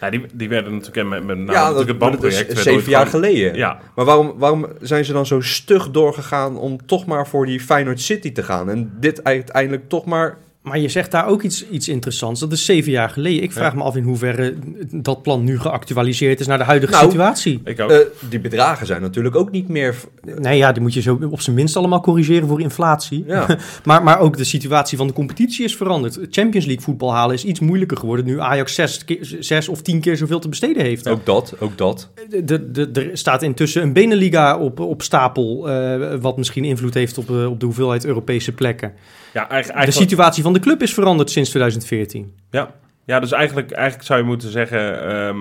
[0.04, 3.06] Ja, die, die werden natuurlijk met, met nou, ja, het dat is werd zeven jaar
[3.06, 3.54] gewoon- geleden.
[3.54, 7.60] Ja, Maar waarom, waarom zijn ze dan zo stug doorgegaan om toch maar voor die
[7.60, 8.70] Feyenoord City te gaan?
[8.70, 10.38] En dit uiteindelijk toch maar...
[10.64, 12.40] maar je zegt daar ook iets, iets interessants.
[12.40, 13.42] Dat is zeven jaar geleden.
[13.42, 13.78] Ik vraag Ja.
[13.78, 14.54] me af in hoeverre
[14.90, 17.60] dat plan nu geactualiseerd is naar de huidige Nou, situatie.
[17.64, 17.90] ik ook.
[17.90, 17.98] eh,
[18.28, 19.94] die bedragen zijn natuurlijk ook niet meer...
[20.36, 23.24] Nee, ja, die moet je zo op zijn minst allemaal corrigeren voor inflatie.
[23.26, 26.18] Ja, Maar, maar ook de situatie van de competitie is veranderd.
[26.30, 30.00] Champions League voetbal halen is iets moeilijker geworden nu Ajax zes, keer- zes of tien
[30.00, 31.08] keer zoveel te besteden heeft.
[31.08, 32.10] ook dat, ook dat.
[32.44, 37.18] De, de, er staat intussen een Beneliga op, op stapel, eh, wat misschien invloed heeft
[37.18, 38.92] op, eh, op de hoeveelheid Europese plekken.
[39.34, 42.34] Ja, eigenlijk, De situatie van de club is veranderd sinds 2014.
[42.50, 42.74] ja.
[43.04, 45.08] ja, dus eigenlijk, eigenlijk zou je moeten zeggen...
[45.08, 45.38] ehm,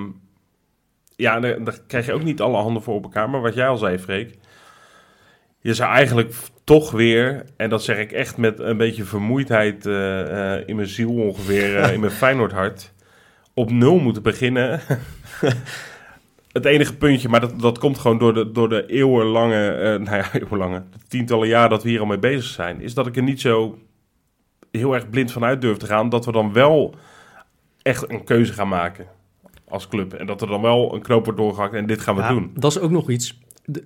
[1.16, 3.30] ja, daar, daar krijg je ook niet alle handen voor op elkaar.
[3.30, 4.38] Maar wat jij al zei, Freek...
[5.60, 10.56] Je zou eigenlijk toch weer, en dat zeg ik echt met een beetje vermoeidheid eh,
[10.56, 12.94] eh, in mijn ziel ongeveer, eh, in mijn Feyenoordhart,
[13.54, 14.82] op nul moeten beginnen.
[16.54, 20.18] Het enige puntje, maar dat, dat komt gewoon door de, door de eeuwenlange, eh, nou
[20.18, 23.16] ja, eeuwenlange, de tientallen jaar dat we hier al mee bezig zijn, is dat ik
[23.16, 23.78] er niet zo
[24.72, 26.96] heel erg blind vanuit durf te gaan dat we dan wel
[27.82, 29.06] echt een keuze gaan maken
[29.70, 30.14] als club.
[30.14, 32.52] En dat er dan wel een knoop wordt doorgehakt en dit gaan we Ja, doen.
[32.56, 33.40] Dat is ook nog iets.
[33.66, 33.84] De-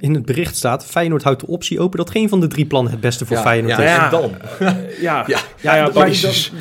[0.00, 2.92] in het bericht staat, Feyenoord houdt de optie open dat geen van de drie plannen
[2.92, 3.90] het beste voor ja, Feyenoord ja, is.
[3.90, 4.08] Ja.
[4.10, 4.30] dan?
[5.00, 6.52] Ja, Ja, ja, ja, dus-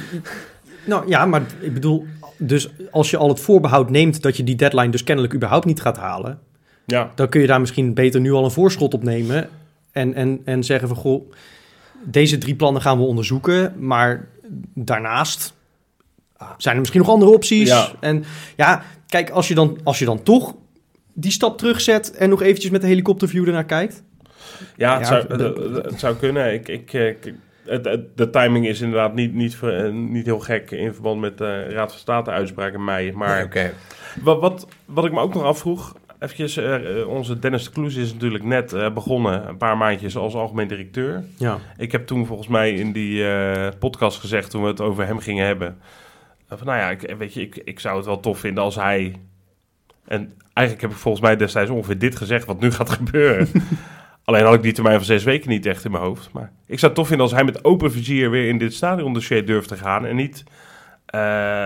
[0.85, 2.05] Nou ja, maar ik bedoel,
[2.37, 5.81] dus als je al het voorbehoud neemt dat je die deadline dus kennelijk überhaupt niet
[5.81, 6.39] gaat halen,
[6.85, 7.11] ja.
[7.15, 9.49] dan kun je daar misschien beter nu al een voorschot op nemen
[9.91, 11.31] en, en, en zeggen van goh,
[12.03, 14.27] deze drie plannen gaan we onderzoeken, maar
[14.73, 15.53] daarnaast
[16.57, 17.67] zijn er misschien nog andere opties.
[17.67, 17.91] Ja.
[17.99, 18.23] En
[18.55, 20.55] ja, kijk, als je, dan, als je dan toch
[21.13, 24.03] die stap terugzet en nog eventjes met de helikopterview ernaar kijkt.
[24.77, 26.53] Ja, het, Ja, zou, het, het zou kunnen.
[26.53, 27.33] Ik, ik, eh, ik-
[27.65, 31.37] het, het- de timing is inderdaad niet, niet, eh, niet heel gek in verband met
[31.37, 33.11] de Raad van State uitspraak in mei.
[33.11, 33.43] Maar Nee,
[34.23, 37.95] wat, wat, wat ik me ook nog afvroeg, eventjes, eh, eh, onze Dennis de Kloes
[37.95, 41.23] is natuurlijk net eh, begonnen, een paar maandjes als algemeen directeur.
[41.37, 41.57] Ja.
[41.77, 45.19] Ik heb toen volgens mij in die eh, podcast gezegd, toen we het over hem
[45.19, 45.77] gingen hebben,
[46.49, 48.75] eh, van nou ja, ik, weet je, ik, ik zou het wel tof vinden als
[48.75, 49.15] hij...
[50.07, 53.47] En eigenlijk heb ik volgens mij destijds ongeveer dit gezegd, wat nu gaat gebeuren.
[54.25, 56.29] Alleen had ik die termijn van zes weken niet echt in mijn hoofd.
[56.31, 59.45] Maar ik zou het tof vinden als hij met open vizier weer in dit stadiondossier
[59.45, 60.05] durft te gaan.
[60.05, 60.43] En niet,
[61.05, 61.65] eh,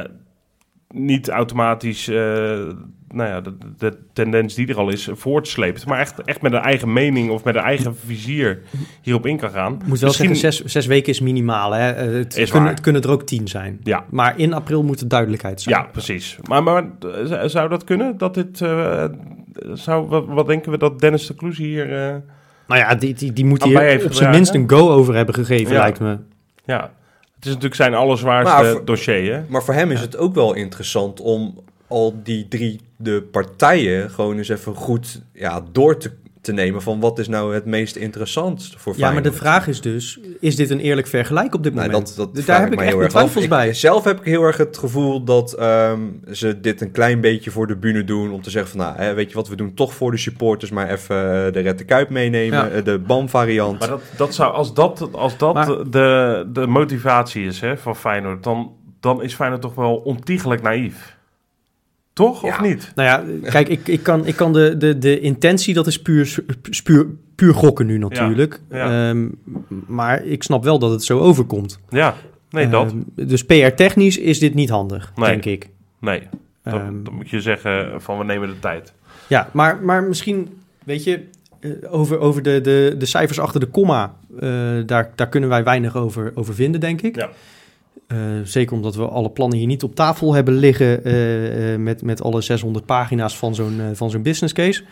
[0.89, 2.15] niet automatisch eh,
[3.11, 5.85] nou ja, de, de tendens die er al is voortsleept.
[5.85, 8.61] Maar echt, echt met een eigen mening of met een eigen vizier
[9.01, 9.71] hierop in kan gaan.
[9.85, 11.71] Moet wel Misschien- zeggen, zes, zes weken is minimaal.
[11.71, 11.91] Hè?
[11.91, 13.79] Eh, Het, Is kunnen, het kunnen er ook tien zijn.
[13.83, 14.05] Ja.
[14.09, 15.75] Maar in april moet er duidelijkheid zijn.
[15.75, 16.37] Ja, precies.
[16.47, 16.85] Maar, maar
[17.45, 18.17] zou dat kunnen?
[18.17, 18.57] Dat dit,
[19.73, 22.21] zou, wat, wat denken we dat Dennis de Kloes hier...
[22.69, 25.15] Nou ja, die, die, die moet bij hier heeft op zijn minst een go over
[25.15, 25.79] hebben gegeven, Ja.
[25.79, 26.17] lijkt me.
[26.65, 26.81] ja,
[27.35, 29.41] het is natuurlijk zijn allerzwaarste Maar voor- dossier, hè?
[29.47, 34.37] Maar voor hem is het ook wel interessant om al die drie de partijen gewoon
[34.37, 38.73] eens even goed ja, door te, te nemen van wat is nou het meest interessant
[38.77, 39.41] voor Ja, maar de Feyenoord.
[39.43, 42.15] vraag is dus, is dit een eerlijk vergelijk op dit Nou, moment?
[42.15, 43.09] dat, dat Daar heb ik echt heel af.
[43.09, 43.73] twijfels Ik- bij.
[43.73, 45.99] Zelf heb ik heel erg het gevoel dat ehm,
[46.31, 48.31] ze dit een klein beetje voor de bühne doen.
[48.31, 50.71] Om te zeggen van, nou, hè, weet je wat, we doen toch voor de supporters,
[50.71, 52.57] maar even de Red de Kuip meenemen.
[52.59, 52.69] Ja.
[52.69, 53.79] eh, De BAM variant.
[53.79, 57.95] Maar dat, dat zou, als dat, als dat Maar- de, de motivatie is hè, van
[57.95, 61.17] Feyenoord, dan, dan is Feyenoord toch wel ontiegelijk naïef.
[62.25, 62.91] Toch, of niet?
[62.95, 66.35] Nou ja, kijk, ik, ik kan, ik kan de, de, de intentie, dat is puur,
[66.83, 67.05] puur,
[67.35, 68.59] puur gokken nu natuurlijk.
[68.71, 69.09] ja.
[69.09, 69.27] Ehm,
[69.87, 71.79] maar ik snap wel dat het zo overkomt.
[71.89, 72.15] Ja,
[72.49, 72.93] nee, dat.
[73.15, 75.29] Ehm, dus PR-technisch is dit niet handig, Nee.
[75.29, 75.69] denk ik.
[75.99, 76.21] Nee,
[76.63, 78.93] dan, Ehm, dan moet je zeggen van we nemen de tijd.
[79.27, 80.49] Ja, maar, maar misschien,
[80.83, 81.23] weet je,
[81.59, 84.49] eh, over, over de, de, de cijfers achter de komma, eh,
[84.85, 87.15] daar, daar kunnen wij weinig over, over vinden, denk ik.
[87.15, 87.29] Ja.
[88.09, 92.01] Eh, zeker omdat we alle plannen hier niet op tafel hebben liggen eh, eh, met,
[92.01, 94.83] met alle 600 pagina's van zo'n van zo'n business case.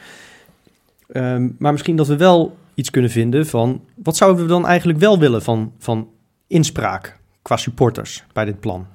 [1.08, 5.00] Ehm, maar misschien dat we wel iets kunnen vinden van wat zouden we dan eigenlijk
[5.00, 6.10] wel willen van, van
[6.48, 8.88] inspraak qua supporters bij dit plan?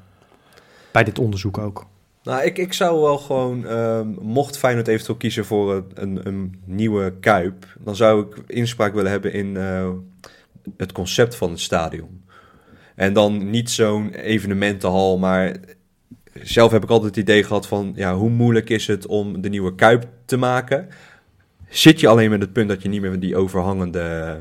[0.93, 1.87] Bij dit onderzoek ook.
[2.23, 7.15] Nou, ik, ik zou wel gewoon, ehm, mocht Feyenoord eventueel kiezen voor een, een, nieuwe
[7.21, 9.57] Kuip, dan zou ik inspraak willen hebben in
[10.77, 12.23] het concept van het stadion.
[12.97, 15.57] En dan niet zo'n evenementenhal, maar
[16.43, 19.49] zelf heb ik altijd het idee gehad van, ja, hoe moeilijk is het om de
[19.49, 20.89] nieuwe Kuip te maken?
[21.69, 24.41] Zit je alleen met het punt dat je niet meer die overhangende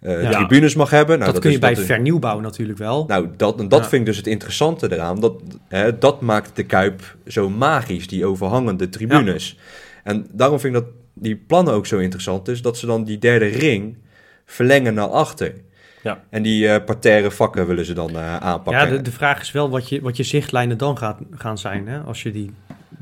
[0.00, 0.30] eh, Ja.
[0.30, 1.18] tribunes mag hebben?
[1.18, 3.04] Nou, dat, kun je bij vernieuwbouw natuurlijk wel.
[3.06, 3.88] nou, dat, en dat Ja.
[3.88, 5.20] vind ik dus het interessante eraan.
[5.20, 9.58] Dat, hè, dat maakt de Kuip zo magisch, die overhangende tribunes.
[10.04, 13.18] En daarom vind ik dat die plannen ook zo interessant is, dat ze dan die
[13.18, 13.96] derde ring
[14.44, 15.52] verlengen naar achter.
[16.02, 16.20] Ja.
[16.30, 18.84] En die eh parterre vakken willen ze dan eh, aanpakken.
[18.86, 21.88] Ja, de, de vraag is wel wat je, wat je zichtlijnen dan gaat, gaan zijn,
[21.88, 21.98] hè?
[21.98, 22.50] Als je die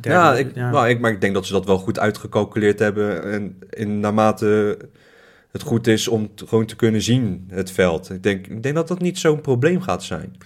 [0.00, 0.18] derde...
[0.18, 0.70] ja, ik, ja.
[0.70, 3.32] Maar, ik, maar ik denk dat ze dat wel goed uitgecalculeerd hebben.
[3.32, 4.78] En in, naarmate
[5.52, 8.10] het goed is om t- gewoon te kunnen zien, het veld.
[8.10, 10.36] Ik denk, ik denk dat dat niet zo'n probleem gaat zijn.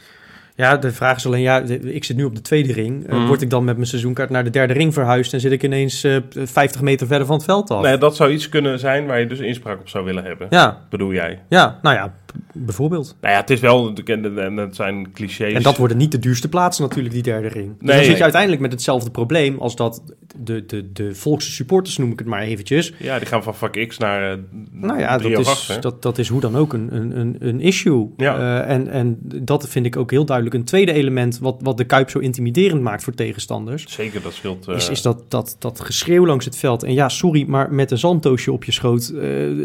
[0.56, 3.06] Ja, de vraag is alleen, ja, ik zit nu op de tweede ring.
[3.06, 3.26] Eh, Mhm.
[3.26, 5.32] word ik dan met mijn seizoenkaart naar de derde ring verhuisd...
[5.32, 7.82] en zit ik ineens eh 50 meter verder van het veld af?
[7.82, 10.46] Nee, dat zou iets kunnen zijn waar je dus inspraak op zou willen hebben.
[10.50, 11.38] Ja, Bedoel jij?
[11.48, 12.14] ja, nou ja,
[12.52, 13.16] bijvoorbeeld.
[13.20, 15.52] Nou ja, het is wel, en en dat zijn clichés.
[15.52, 17.68] En dat worden niet de duurste plaatsen natuurlijk, die derde ring.
[17.68, 17.96] Dus Nee.
[17.96, 19.58] dan zit je uiteindelijk met hetzelfde probleem...
[19.58, 20.02] als dat
[20.36, 22.92] de, de, de volkse supporters, noem ik het maar eventjes...
[22.98, 24.38] Ja, die gaan van vak X naar eh
[24.70, 28.08] Nou ja, dat is, dat, dat is hoe dan ook een, een, een, een issue.
[28.16, 28.62] Ja.
[28.64, 31.38] Eh, en, en dat vind ik ook heel duidelijk een tweede element...
[31.38, 33.84] wat, wat de Kuip zo intimiderend maakt voor tegenstanders...
[33.88, 34.68] Zeker, dat scheelt.
[34.68, 36.82] eh, is, is dat, dat, dat geschreeuw langs het veld.
[36.82, 39.12] En ja, sorry, maar met een zandtoosje op je schoot...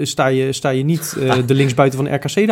[0.02, 2.48] sta, je, sta je niet de linksbuiten van RKC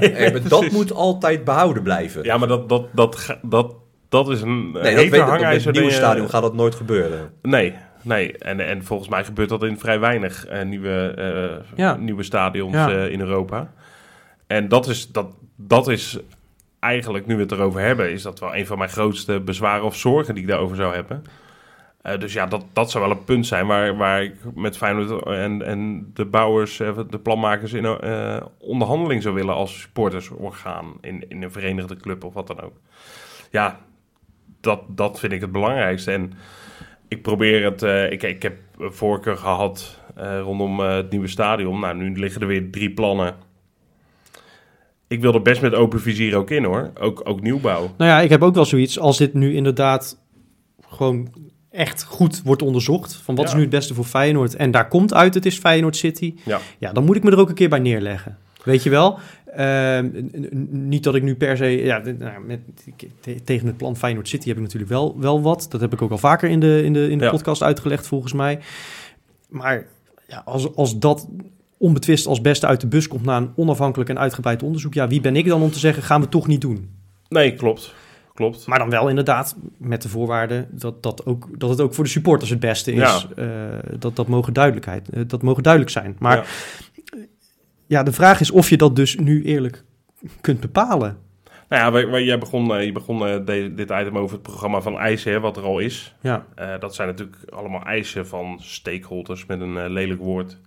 [0.00, 2.22] nee, maar dat moet altijd behouden blijven.
[2.24, 3.74] Ja, maar dat, dat, dat, dat,
[4.08, 7.30] dat is een Nee, hete dat weet het nieuwe eh, stadion gaat dat nooit gebeuren.
[7.42, 8.38] Nee, nee.
[8.38, 11.96] En, en volgens mij gebeurt dat in vrij weinig eh, nieuwe, eh, Ja.
[11.96, 12.90] nieuwe stadions Ja.
[12.90, 13.72] eh, in Europa.
[14.46, 16.18] En dat is, dat, dat is
[16.80, 19.96] eigenlijk, nu we het erover hebben, is dat wel een van mijn grootste bezwaren of
[19.96, 21.24] zorgen die ik daarover zou hebben.
[22.02, 25.26] Eh, dus ja, dat, dat zou wel een punt zijn waar, waar ik met Feyenoord
[25.26, 31.24] en, en de bouwers, eh, de planmakers in eh, onderhandeling zou willen als supportersorgaan in,
[31.28, 32.80] in een verenigde club of wat dan ook.
[33.50, 33.80] Ja,
[34.60, 36.12] dat, dat vind ik het belangrijkste.
[36.12, 36.32] En
[37.08, 37.82] ik probeer het.
[38.12, 41.80] ik, ik heb voorkeur gehad eh, rondom het nieuwe stadion.
[41.80, 43.34] Nou, nu liggen er weer drie plannen.
[45.08, 46.90] Ik wil er best met open vizier ook in hoor.
[47.00, 47.80] Ook, ook nieuwbouw.
[47.96, 48.98] Nou ja, ik heb ook wel zoiets.
[48.98, 50.18] Als dit nu inderdaad
[50.88, 51.28] gewoon
[51.70, 53.14] echt goed wordt onderzocht...
[53.14, 54.54] van wat is nu het beste voor Feyenoord...
[54.56, 56.34] en daar komt uit, het is Feyenoord City...
[56.44, 56.58] Ja.
[56.78, 58.38] ja, dan moet ik me er ook een keer bij neerleggen.
[58.64, 59.18] Weet je wel?
[59.54, 60.08] Ehm,
[60.70, 61.64] niet dat ik nu per se...
[61.66, 62.60] Ja, nou, met,
[63.20, 65.66] te- tegen het plan Feyenoord City heb ik natuurlijk wel, wel wat.
[65.70, 67.30] Dat heb ik ook al vaker in de, in de, in de Ja.
[67.30, 68.58] podcast uitgelegd, volgens mij.
[69.48, 69.86] Maar
[70.26, 71.28] ja, als, als dat
[71.76, 73.24] onbetwist als beste uit de bus komt...
[73.24, 74.94] na een onafhankelijk en uitgebreid onderzoek...
[74.94, 76.90] ja, wie ben ik dan om te zeggen, gaan we toch niet doen?
[77.28, 77.94] Nee, klopt.
[78.40, 78.66] Klopt.
[78.66, 82.10] Maar dan wel inderdaad met de voorwaarde dat, dat, ook, dat het ook voor de
[82.10, 83.26] supporters het beste is.
[83.36, 83.42] Ja.
[83.44, 86.16] Eh, dat, dat, mogen duidelijkheid, eh, dat mogen duidelijk zijn.
[86.18, 86.44] Maar Ja.
[87.86, 89.84] ja, de vraag is of je dat dus nu eerlijk
[90.40, 91.16] kunt bepalen.
[91.68, 94.80] Nou ja, wij- wij- jij begon, eh, je begon de- dit item over het programma
[94.80, 96.14] van eisen, hè, wat er al is.
[96.20, 96.46] Ja,
[96.80, 100.58] dat zijn natuurlijk allemaal eisen van stakeholders met een lelijk woord.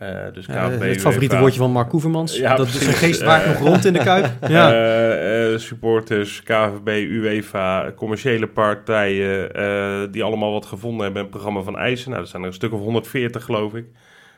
[0.00, 2.36] Eh, dus Ja, het favoriete UEFA, woordje van Mark Koevermans.
[2.36, 2.88] Ja, dat is precies.
[2.88, 4.30] een geest Eh, nog rond in de kuip.
[4.48, 4.72] Ja.
[4.72, 11.78] Eh, supporters, KVB, UEFA, commerciële partijen, die allemaal wat gevonden hebben in het programma van
[11.78, 12.08] eisen.
[12.10, 13.84] Nou, dat zijn er een stuk of 140, geloof ik.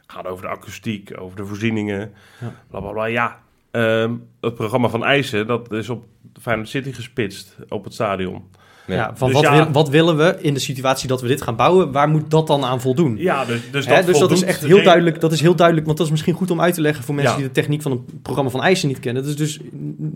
[0.06, 2.52] gaat over de akoestiek, over de voorzieningen, Ja.
[2.70, 3.04] bla bla bla.
[3.04, 3.38] Ja,
[3.70, 6.04] ehm, het programma van eisen, dat is op
[6.40, 8.50] Feyenoord City gespitst, op het stadion.
[8.86, 9.56] Ja, van Dus wat, ja.
[9.64, 11.92] wil- wat willen we in de situatie dat we dit gaan bouwen?
[11.92, 13.16] Waar moet dat dan aan voldoen?
[13.16, 15.98] Ja, dus, dus Hè, dus dat is echt heel duidelijk, dat is heel duidelijk, want
[15.98, 17.38] dat is misschien goed om uit te leggen voor mensen Ja.
[17.40, 19.22] die de techniek van het programma van eisen niet kennen.
[19.22, 19.60] Dat is dus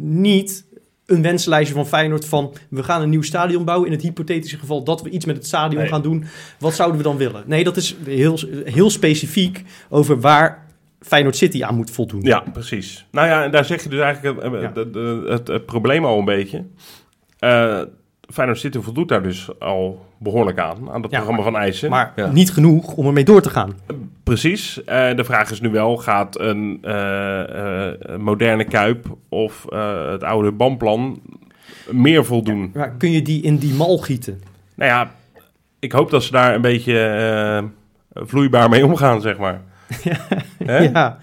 [0.00, 0.64] niet
[1.06, 4.84] een wenslijstje van Feyenoord van we gaan een nieuw stadion bouwen in het hypothetische geval
[4.84, 5.90] dat we iets met het stadion Nee.
[5.90, 6.24] gaan doen.
[6.58, 7.42] Wat zouden we dan willen?
[7.46, 10.66] Nee, dat is heel, heel specifiek over waar
[11.00, 12.22] Feyenoord City aan moet voldoen.
[12.22, 13.06] Ja, precies.
[13.10, 14.42] Nou ja, en daar zeg je dus eigenlijk
[14.74, 14.94] het,
[15.28, 16.64] het, het probleem al een beetje.
[17.38, 17.80] Eh
[18.28, 21.90] Feyenoord City voldoet daar dus al behoorlijk aan, aan Ja, programma van eisen.
[21.90, 22.26] Maar Ja.
[22.30, 23.74] niet genoeg om ermee door te gaan.
[24.22, 24.84] Precies.
[24.84, 30.22] Eh, de vraag is nu wel, gaat een eh, eh, moderne Kuip of eh, het
[30.22, 31.20] oude bandplan
[31.90, 32.70] meer voldoen?
[32.74, 34.42] Maar kun je die in die mal gieten?
[34.74, 35.10] Nou ja,
[35.78, 37.64] ik hoop dat ze daar een beetje eh,
[38.26, 39.60] vloeibaar mee omgaan, zeg maar.
[40.58, 40.82] Ja.
[40.82, 41.18] Ja.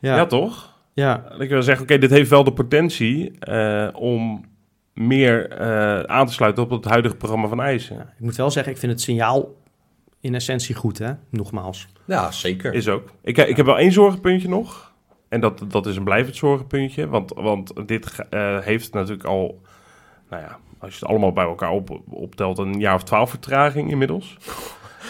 [0.00, 0.26] Ja.
[0.26, 0.74] toch?
[0.92, 1.24] ja.
[1.30, 4.44] Dat ik wil zeggen, oké, dit heeft wel de potentie eh, om
[4.98, 7.96] meer eh, aan te sluiten op het huidige programma van eisen.
[7.96, 9.54] Ja, ik moet wel zeggen, ik vind het signaal
[10.20, 11.12] in essentie goed, hè?
[11.30, 11.88] Nogmaals.
[12.04, 12.74] Ja, zeker.
[12.74, 13.08] Is ook.
[13.22, 14.92] Ik, ik heb wel één zorgenpuntje nog.
[15.28, 17.08] En dat, dat is een blijvend zorgenpuntje.
[17.08, 19.60] Want, want dit eh, heeft natuurlijk al,
[20.30, 23.90] nou ja, als je het allemaal bij elkaar op, optelt, een jaar of twaalf vertraging
[23.90, 24.36] inmiddels.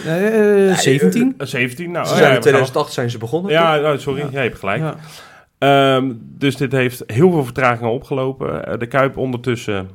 [0.07, 1.35] Eh, 17?
[1.39, 3.53] Eh, 17, nou, Ze oh zijn ja, in we gaan- 2008 zijn ze begonnen.
[3.53, 4.83] Ja, nou, sorry, jij hebt gelijk.
[5.59, 8.67] Ehm, dus dit heeft heel veel vertragingen opgelopen.
[8.67, 9.89] Eh, de Kuip ondertussen.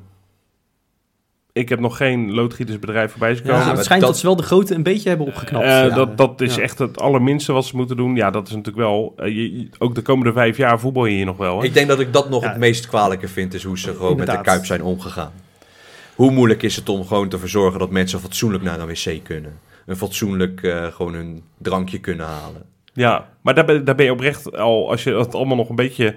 [1.51, 3.76] Ik heb nog geen loodgietersbedrijf voorbij zien Ja, komen.
[3.76, 4.11] het schijnt dat...
[4.11, 5.64] dat- ze wel de grote een beetje hebben opgeknapt.
[5.64, 5.89] Eh, Ja.
[5.89, 6.61] dat, dat is Ja.
[6.61, 8.16] echt het allerminste wat ze moeten doen.
[8.16, 9.14] Ja, dat is natuurlijk wel.
[9.18, 11.59] eh, je- ook de komende vijf jaar voetbal je hier nog wel.
[11.59, 11.66] Hè?
[11.66, 12.49] Ik denk dat ik dat nog Ja.
[12.49, 15.32] het meest kwalijke vind, is hoe ze gewoon met de Kuip zijn omgegaan.
[16.16, 19.59] Hoe moeilijk is het om gewoon te verzorgen dat mensen fatsoenlijk naar een wc kunnen?
[19.86, 22.61] Een fatsoenlijk eh, gewoon een drankje kunnen halen.
[22.93, 24.89] Ja, maar daar ben, daar ben je oprecht al.
[24.89, 26.15] Als je dat allemaal nog een beetje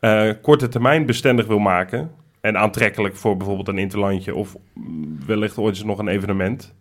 [0.00, 2.10] eh, korte termijn bestendig wil maken.
[2.40, 4.34] En aantrekkelijk voor bijvoorbeeld een interlandje.
[4.34, 4.56] Of
[5.26, 6.74] wellicht ooit eens nog een evenement.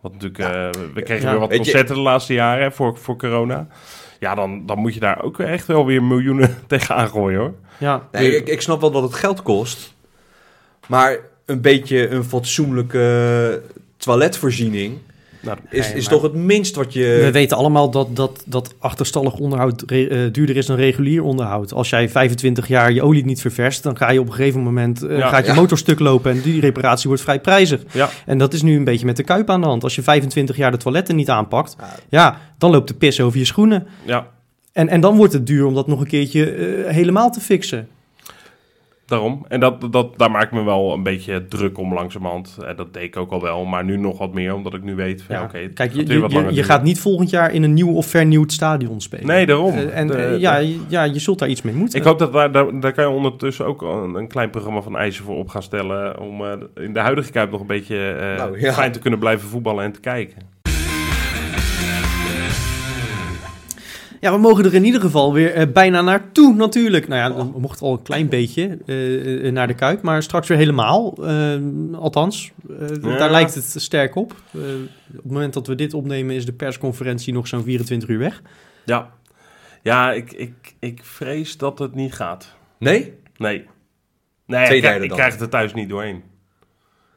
[0.00, 1.30] Want natuurlijk, eh, we kregen Ja.
[1.30, 3.66] weer wat concerten de laatste jaren hè, voor, voor corona.
[4.18, 7.54] Ja, dan, dan moet je daar ook echt wel weer miljoenen tegenaan gooien hoor.
[7.78, 8.08] ja.
[8.12, 9.94] Nee, ik, ik snap wel dat het geld kost.
[10.86, 13.62] Maar een beetje een fatsoenlijke
[13.96, 14.98] toiletvoorziening
[15.42, 17.18] Nou, is, is toch het minst wat je...
[17.24, 21.72] We weten allemaal dat, dat, dat achterstallig onderhoud re- eh, duurder is dan regulier onderhoud.
[21.72, 25.02] Als jij 25 jaar je olie niet ververst, dan ga je op een gegeven moment
[25.02, 25.28] eh, Ja.
[25.28, 25.58] gaat je Ja.
[25.60, 27.82] motor stuk lopen en die reparatie wordt vrij prijzig.
[27.92, 29.82] ja, En dat is nu een beetje met de kuip aan de hand.
[29.82, 31.88] Als je 25 jaar de toiletten niet aanpakt, Ja.
[32.08, 33.86] ja, dan loopt de pis over je schoenen.
[34.04, 34.26] ja,
[34.72, 37.88] En, en dan wordt het duur om dat nog een keertje eh, helemaal te fixen.
[39.10, 39.44] Daarom.
[39.48, 42.58] En dat, dat, daar maak ik me wel een beetje druk om langzamerhand.
[42.66, 43.64] En dat deed ik ook al wel.
[43.64, 45.68] Maar nu nog wat meer, omdat ik nu weet van ja, oké.
[45.68, 49.26] Kijk, je, je, gaat niet volgend jaar in een nieuw of vernieuwd stadion spelen.
[49.26, 49.74] Nee, daarom.
[49.74, 51.98] Eh, en De- eh, ja, je- ja, je zult daar iets mee moeten.
[51.98, 54.96] Ik hoop dat daar, daar, daar kan je ondertussen ook een, een klein programma van
[54.96, 56.20] eisen voor op gaan stellen.
[56.20, 56.52] Om eh,
[56.84, 58.72] in de huidige Kuip nog een beetje eh, Nou, ja.
[58.72, 60.42] fijn te kunnen blijven voetballen en te kijken.
[64.20, 67.08] Ja, we mogen er in ieder geval weer eh, bijna naartoe natuurlijk.
[67.08, 70.48] Nou ja, we mochten al een klein beetje eh, eh, naar de Kuip, maar straks
[70.48, 71.14] weer helemaal.
[71.26, 71.54] Eh,
[71.92, 72.52] althans,
[73.02, 73.16] Ja.
[73.16, 74.30] daar lijkt het sterk op.
[74.54, 74.60] Op
[75.12, 78.42] het moment dat we dit opnemen is de persconferentie nog zo'n 24 uur weg.
[78.84, 79.10] Ja,
[79.82, 82.54] ja ik, ik, ik vrees dat het niet gaat.
[82.78, 83.14] Nee?
[83.36, 83.66] Nee.
[84.46, 86.22] Nee, Twee ik, ik krijg het er thuis niet doorheen.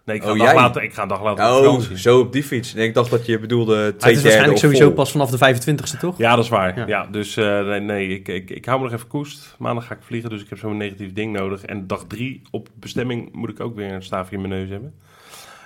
[0.05, 0.61] Nee, ik ga, Oh, een, dag jij?
[0.61, 2.73] later, ik ga een dag later op Oh, zo op die fiets.
[2.73, 4.93] Nee, ik dacht dat je bedoelde twee Maar het is waarschijnlijk sowieso vol.
[4.93, 6.17] pas vanaf de 25ste, toch?
[6.17, 6.77] Ja, dat is waar.
[6.77, 6.87] Ja.
[6.87, 7.05] Ja.
[7.11, 9.55] dus eh, nee, nee ik, ik, ik hou me nog even koest.
[9.59, 11.63] Maandag ga ik vliegen, dus ik heb zo'n negatief ding nodig.
[11.65, 14.93] En dag drie op bestemming moet ik ook weer een staafje in mijn neus hebben.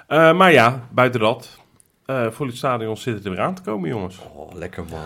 [0.08, 1.60] Eh, maar ja, buiten dat,
[2.06, 4.20] eh voor het stadion zit het er weer aan te komen, jongens.
[4.36, 5.00] Oh, lekker man.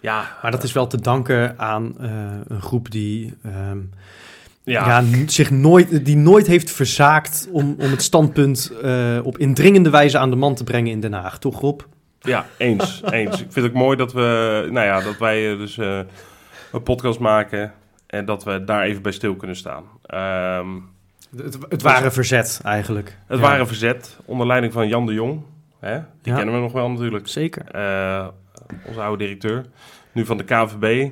[0.00, 2.10] Ja, Maar dat is wel te danken aan eh,
[2.48, 3.78] een groep die, ehm,
[4.64, 10.18] ja, zich nooit, die nooit heeft verzaakt om, om het standpunt eh, op indringende wijze
[10.18, 11.38] aan de man te brengen in Den Haag.
[11.38, 11.80] Toch, Rob?
[12.20, 13.32] ja, eens, eens.
[13.40, 15.98] Ik vind het ook mooi dat we, nou ja, dat wij eh, dus eh,
[16.72, 17.72] een podcast maken
[18.06, 19.84] en dat we daar even bij stil kunnen staan.
[20.06, 20.68] Ehm,
[21.36, 23.16] Het, het ware verzet eigenlijk.
[23.26, 25.42] het Ja, waren verzet onder leiding van Jan de Jong.
[25.80, 25.92] Hè?
[26.22, 26.36] Die Ja.
[26.36, 27.28] kennen we nog wel natuurlijk.
[27.28, 27.64] Zeker.
[28.86, 29.64] Onze oude directeur.
[30.12, 31.10] Nu van de KVB.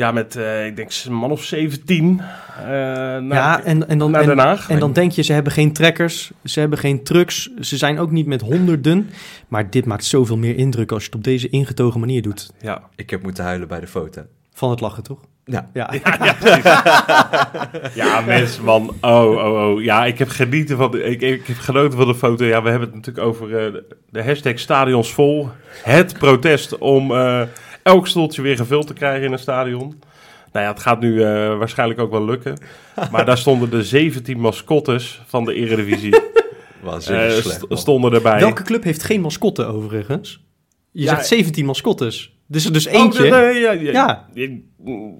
[0.00, 2.20] Ja, met, eh, ik denk, een man of 17.
[2.58, 4.68] eh, naar, ja, en, en, dan, naar en, Den Haag.
[4.70, 8.10] en dan denk je, ze hebben geen trekkers, ze hebben geen trucks, ze zijn ook
[8.10, 9.10] niet met honderden.
[9.48, 12.50] Maar dit maakt zoveel meer indruk als je het op deze ingetogen manier doet.
[12.60, 14.22] Ja, Ik heb moeten huilen bij de foto.
[14.52, 15.18] Van het lachen, toch?
[15.44, 15.70] Ja.
[15.72, 15.90] Ja,
[17.94, 18.94] ja mensen, man.
[19.00, 19.82] Oh, oh, oh.
[19.82, 22.44] Ja, ik heb genieten van de, ik, ik heb genoten van de foto.
[22.44, 23.72] Ja, we hebben het natuurlijk over eh,
[24.10, 25.48] de- hashtag stadions vol.
[25.82, 27.42] Het protest om eh,
[27.82, 30.02] elk stoeltje weer gevuld te krijgen in een stadion.
[30.52, 32.58] Nou ja, het gaat nu eh, waarschijnlijk ook wel lukken.
[33.10, 36.14] Maar daar stonden de 17 mascottes van de Eredivisie.
[36.82, 37.78] Waanzinnig eh, slecht, man.
[37.78, 38.40] stonden erbij.
[38.40, 40.44] Welke club heeft geen mascotte overigens?
[40.92, 42.34] Je Ja, zegt 17 mascottes.
[42.46, 43.20] Dus er dus Oh, eentje.
[43.22, 44.26] nee, nee, ja, ja, Ja.
[44.34, 44.48] ja.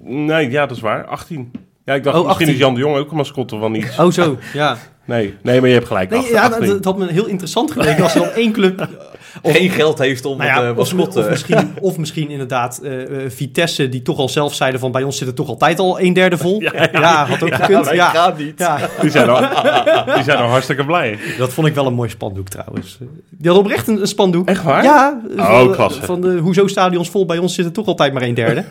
[0.03, 1.05] Nee, ja, dat is waar.
[1.05, 1.51] 18.
[1.85, 2.47] Ja, ik dacht Oh, misschien 18.
[2.55, 3.97] is Jan de Jong ook een mascotte van iets.
[3.99, 4.37] Oh, zo.
[4.53, 4.77] Ja.
[5.05, 6.09] Nee, nee, maar je hebt gelijk.
[6.09, 6.35] Nee, 18.
[6.35, 8.79] ja, dat, dat had me heel interessant geleken als er dan één club.
[9.41, 13.23] Of, Geen geld heeft om nou ja, het uh, of, misschien, of misschien inderdaad eh,
[13.25, 16.01] eh, Vitesse, die toch al zelf zeiden van bij ons zit het toch altijd al
[16.01, 16.61] een derde vol.
[16.91, 17.89] Ja, had ook gekund.
[17.91, 18.53] Ja, gaan niet.
[18.59, 19.39] ja, Die zijn al,
[20.15, 21.17] die zijn al hartstikke blij.
[21.37, 22.97] dat vond ik wel een mooi spandoek trouwens.
[23.29, 24.47] Die hadden oprecht een, een spandoek.
[24.47, 24.83] Echt waar?
[24.83, 26.01] Ja, Oh, van, klasse.
[26.01, 28.63] van de hoezo stadions vol, bij ons zit het toch altijd maar een derde.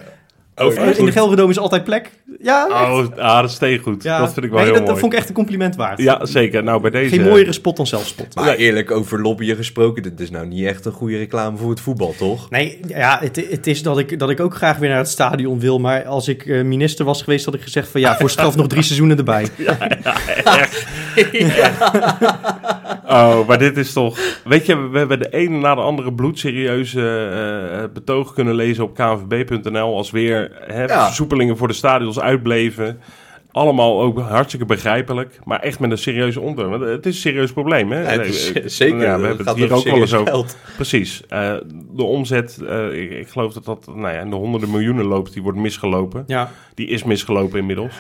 [0.57, 2.11] Oh, in de Gelredome is altijd plek.
[2.42, 2.90] Ja, echt.
[2.90, 4.03] Oh, ah, dat is tegen goed.
[4.03, 4.18] ja.
[4.18, 4.92] Dat vind ik wel Nee, heel dat, mooi.
[4.92, 5.98] dat vond ik echt een compliment waard.
[6.03, 6.62] Ja, zeker.
[6.62, 7.16] Nou, bij deze...
[7.16, 8.34] Geen mooiere spot dan zelfspot.
[8.34, 11.80] Maar eerlijk over lobbyen gesproken, dit is nou niet echt een goede reclame voor het
[11.80, 12.51] voetbal, toch?
[12.51, 15.61] Nee, ja, het, het is dat ik, dat ik ook graag weer naar het stadion
[15.61, 15.78] wil.
[15.78, 18.66] Maar als ik eh, minister was geweest, had ik gezegd van ja, voor straf nog
[18.66, 19.46] drie seizoenen erbij.
[23.07, 24.18] Oh, maar dit is toch...
[24.45, 27.28] Weet je, we hebben de ene na de andere bloedserieuze
[27.72, 29.97] eh, betoog kunnen lezen op knvb.nl...
[29.97, 31.07] als weer hè, Ja.
[31.07, 33.01] versoepelingen voor de stadions uitbleven.
[33.53, 35.38] Allemaal ook hartstikke begrijpelijk.
[35.45, 36.80] Maar echt met een serieuze ondertoon.
[36.88, 38.12] Het is een serieus probleem, hè?
[38.14, 39.01] Ja, is zeker.
[39.01, 40.26] Ja, we hebben het hier ook wel eens over.
[40.32, 40.57] geld.
[40.76, 41.22] Precies.
[41.28, 41.55] Eh,
[41.93, 42.59] de omzet,
[42.93, 45.32] ik, ik geloof dat dat nou ja, in de honderden miljoenen loopt.
[45.32, 46.24] Die wordt misgelopen.
[46.26, 47.95] Ja, Die is misgelopen inmiddels.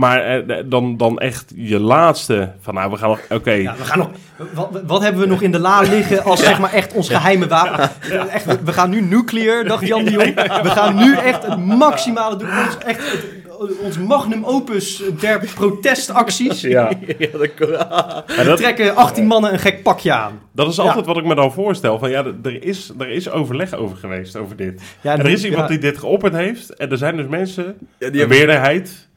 [0.00, 3.20] Maar eh, dan, dan echt je laatste van nou, we gaan nog...
[3.30, 4.10] Oké, ja we gaan nog,
[4.52, 7.46] wat, wat hebben we nog in de la liggen als zeg maar echt ons geheime
[7.48, 7.90] wapen?
[8.30, 10.34] Echt, we- we gaan nu nuclear, dacht Jan de Jong.
[10.62, 12.48] We gaan nu echt het maximale doen.
[12.48, 16.60] Ons, echt, het- ons magnum opus der protestacties.
[16.60, 16.90] ja.
[17.18, 20.40] Ja, dat trekken 18 mannen een gek pakje aan.
[20.52, 21.98] dat is altijd wat ik me dan voorstel.
[21.98, 24.82] Van ja, er is, er is overleg over geweest, over dit.
[25.00, 25.48] Ja, en er is ja.
[25.48, 26.76] iemand die dit geopperd heeft.
[26.76, 29.08] En er zijn dus mensen, Ja, die meerderheid...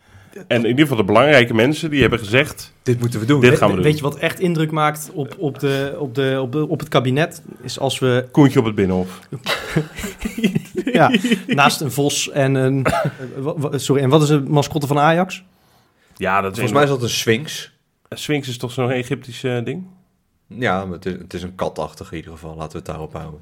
[0.48, 2.74] En in ieder geval de belangrijke mensen, die hebben gezegd...
[2.84, 3.42] dit moeten we doen.
[3.42, 3.84] Dit gaan we doen.
[3.84, 6.90] Weet je wat echt indruk maakt op, op, de, op, de, op, de, op het
[6.90, 7.42] kabinet?
[7.62, 9.20] Is als we Koentje op het Binnenhof.
[10.94, 11.12] ja,
[11.48, 12.86] naast een vos en een...
[12.86, 15.44] eh, sorry, en wat is de mascotte van Ajax?
[16.18, 17.72] Ja, dat is Volgens mij is dat een sphinx.
[18.10, 19.84] Sphinx is toch zo'n Egyptisch eh, ding?
[20.48, 22.56] Ja, maar het is, het is een katachtig in ieder geval.
[22.56, 23.40] Laten we het daarop houden.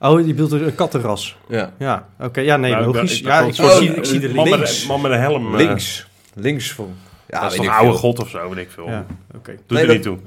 [0.00, 1.36] Oh, die bedoelt een kattenras.
[1.48, 1.72] Ja.
[1.78, 2.40] Ja, oké.
[2.40, 3.22] ja, nee, Nou, ik logisch.
[3.22, 4.58] dacht- ja, ik ik, zie, ik zie de man link.
[4.58, 5.46] met, een- man met een helm.
[5.46, 6.06] eh, Links.
[6.34, 6.88] Links voor...
[7.28, 7.98] Ja, dat is ik oude veel.
[7.98, 8.88] god of zo, weet ik veel.
[8.88, 9.06] Ja.
[9.32, 10.18] Doet Nee, er dat- niet toe.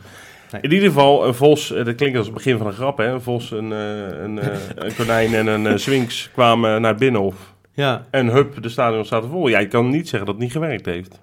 [0.52, 0.62] Nee.
[0.62, 3.06] In ieder geval, een vos, eh, dat klinkt als het begin van een grap, hè?
[3.08, 7.54] Een vos, een, eh, een, eh, een konijn en een eh, sphinx kwamen naar binnenhof.
[7.74, 9.48] Ja, En hup, de stadion staat er vol.
[9.48, 11.20] Ja, je kan niet zeggen dat het niet gewerkt heeft.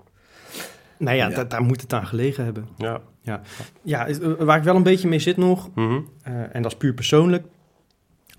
[0.99, 1.35] nou ja, Ja.
[1.35, 2.69] da- daar moet het aan gelegen hebben.
[2.79, 3.01] Ja.
[3.83, 5.99] Ja, eh, waar ik wel een beetje mee zit nog, Mhm.
[6.23, 7.45] eh, en dat is puur persoonlijk.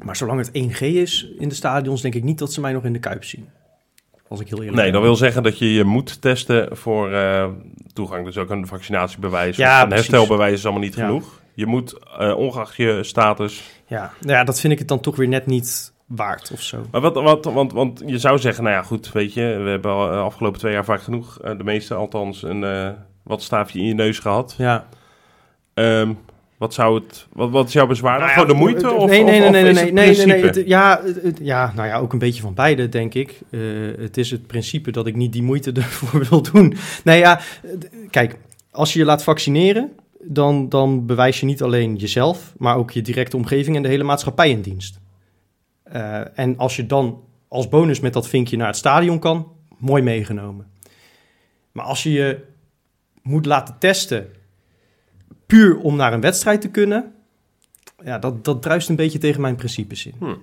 [0.03, 2.83] Maar zolang het 1G is in de stadions, denk ik niet dat ze mij nog
[2.83, 3.49] in de kuip zien.
[4.27, 7.47] Als ik heel eerlijk Nee, dat wil zeggen dat je je moet testen voor eh,
[7.93, 8.25] toegang.
[8.25, 9.57] Dus ook een vaccinatiebewijs.
[9.57, 10.07] Ja, of een precies.
[10.07, 11.05] herstelbewijs is allemaal niet Ja.
[11.05, 11.41] genoeg.
[11.53, 13.63] Je moet, eh, ongeacht je status...
[13.87, 16.85] Ja, nou ja, dat vind ik het dan toch weer net niet waard of zo.
[16.91, 19.91] Maar wat, wat, want, want je zou zeggen, nou ja, goed, weet je, we hebben
[19.91, 22.89] al de afgelopen twee jaar vaak genoeg, eh, de meeste althans, een eh
[23.23, 24.55] wat staafje in je neus gehad.
[24.57, 24.87] Ja.
[25.73, 26.13] Ehm,
[26.57, 28.17] wat zou het, wat, wat is jouw bezwaar?
[28.17, 28.91] Nou ja, Gewoon de moeite?
[28.91, 32.13] Of, nee, nee, nee, nee, nee, nee, nee, het- ja, het- ja, nou ja, ook
[32.13, 33.39] een beetje van beide, denk ik.
[33.49, 33.59] Eh,
[33.97, 36.73] het is het principe dat ik niet die moeite ervoor wil doen.
[37.03, 37.69] Nee, ja, eh,
[38.09, 38.37] kijk,
[38.71, 39.91] als je je laat vaccineren,
[40.21, 44.03] dan, dan bewijs je niet alleen jezelf, maar ook je directe omgeving en de hele
[44.03, 44.99] maatschappij in dienst.
[45.83, 50.03] Eh, en als je dan als bonus met dat vinkje naar het stadion kan, mooi
[50.03, 50.67] meegenomen.
[51.71, 52.39] Maar als je je
[53.21, 54.27] moet laten testen
[55.45, 57.13] puur om naar een wedstrijd te kunnen,
[58.03, 60.37] ja, dat, dat druist een beetje tegen mijn principes in.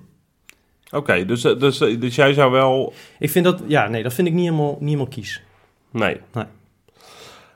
[0.91, 4.13] Oké, dus, eh, dus, eh, dus jij zou wel, Ik vind dat, ja, nee, dat
[4.13, 5.43] vind ik niet helemaal, niet helemaal kies.
[5.91, 6.17] nee.
[6.33, 6.45] Nee.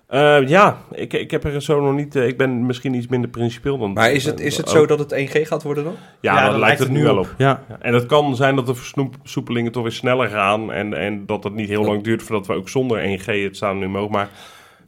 [0.08, 3.78] Eh, ja, ik, ik heb er zo nog niet, ik ben misschien iets minder principieel
[3.78, 3.93] dan...
[3.93, 5.95] Maar is het, is het zo dat het 1G gaat worden dan?
[6.22, 7.34] Ja, daar dat lijkt het nu wel op.
[7.38, 10.72] Ja, Ja, En het kan zijn dat de versoepelingen toch weer sneller gaan.
[10.72, 13.78] En, en dat het niet heel lang duurt voordat we ook zonder 1G het staan
[13.80, 14.12] nu mogen.
[14.12, 14.30] Maar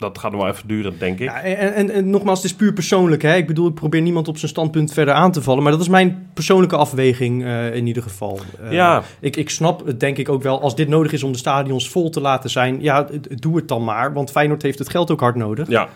[0.00, 1.28] dat gaat nog wel even duren, denk ik.
[1.28, 3.22] Ja, en, en, en nogmaals, het is puur persoonlijk.
[3.22, 3.36] Hè?
[3.36, 5.62] Ik bedoel, ik probeer niemand op zijn standpunt verder aan te vallen.
[5.62, 8.40] Maar dat is mijn persoonlijke afweging eh, in ieder geval.
[8.62, 9.02] Eh, Ja.
[9.20, 10.60] ik, ik snap het denk ik ook wel.
[10.60, 12.82] Als dit nodig is om de stadions vol te laten zijn...
[12.82, 14.12] ja, doe het dan maar.
[14.12, 15.68] Want Feyenoord heeft het geld ook hard nodig.
[15.68, 15.88] Ja,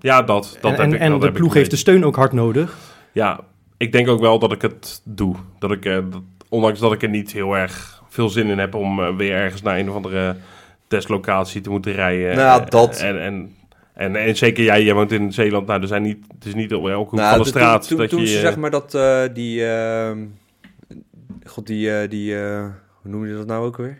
[0.00, 2.32] ja dat, dat en heb ik en dat de ploeg heeft de steun ook hard
[2.32, 2.76] nodig.
[3.12, 3.40] Ja,
[3.76, 5.34] ik denk ook wel dat ik het doe.
[5.58, 8.74] Dat ik, eh, dat, ondanks dat ik er niet heel erg veel zin in heb
[8.74, 10.36] om weer ergens naar een of andere
[10.88, 12.36] testlocatie te moeten rijden.
[12.36, 13.54] Nou, Eh, dat- En, en,
[13.94, 15.66] en, en zeker jij, jij woont in Zeeland.
[15.66, 17.88] Nou, er zijn niet, het is niet op elke Nou, van de toen- straat.
[17.88, 19.66] Toen, dat toen je, ze eh, zeg maar dat eh, die...
[19.66, 20.24] ehm,
[21.44, 22.08] God, die...
[22.08, 23.98] die hoe noem je dat nou ook weer?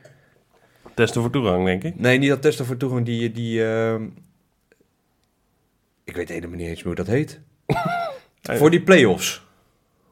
[0.95, 1.99] testen voor toegang, denk ik.
[2.01, 3.05] Nee, niet dat testen voor toegang.
[3.05, 3.33] Die...
[3.33, 4.05] die ehm,
[6.05, 7.41] ik weet helemaal niet eens meer hoe dat heet.
[8.59, 9.46] Voor die play-offs.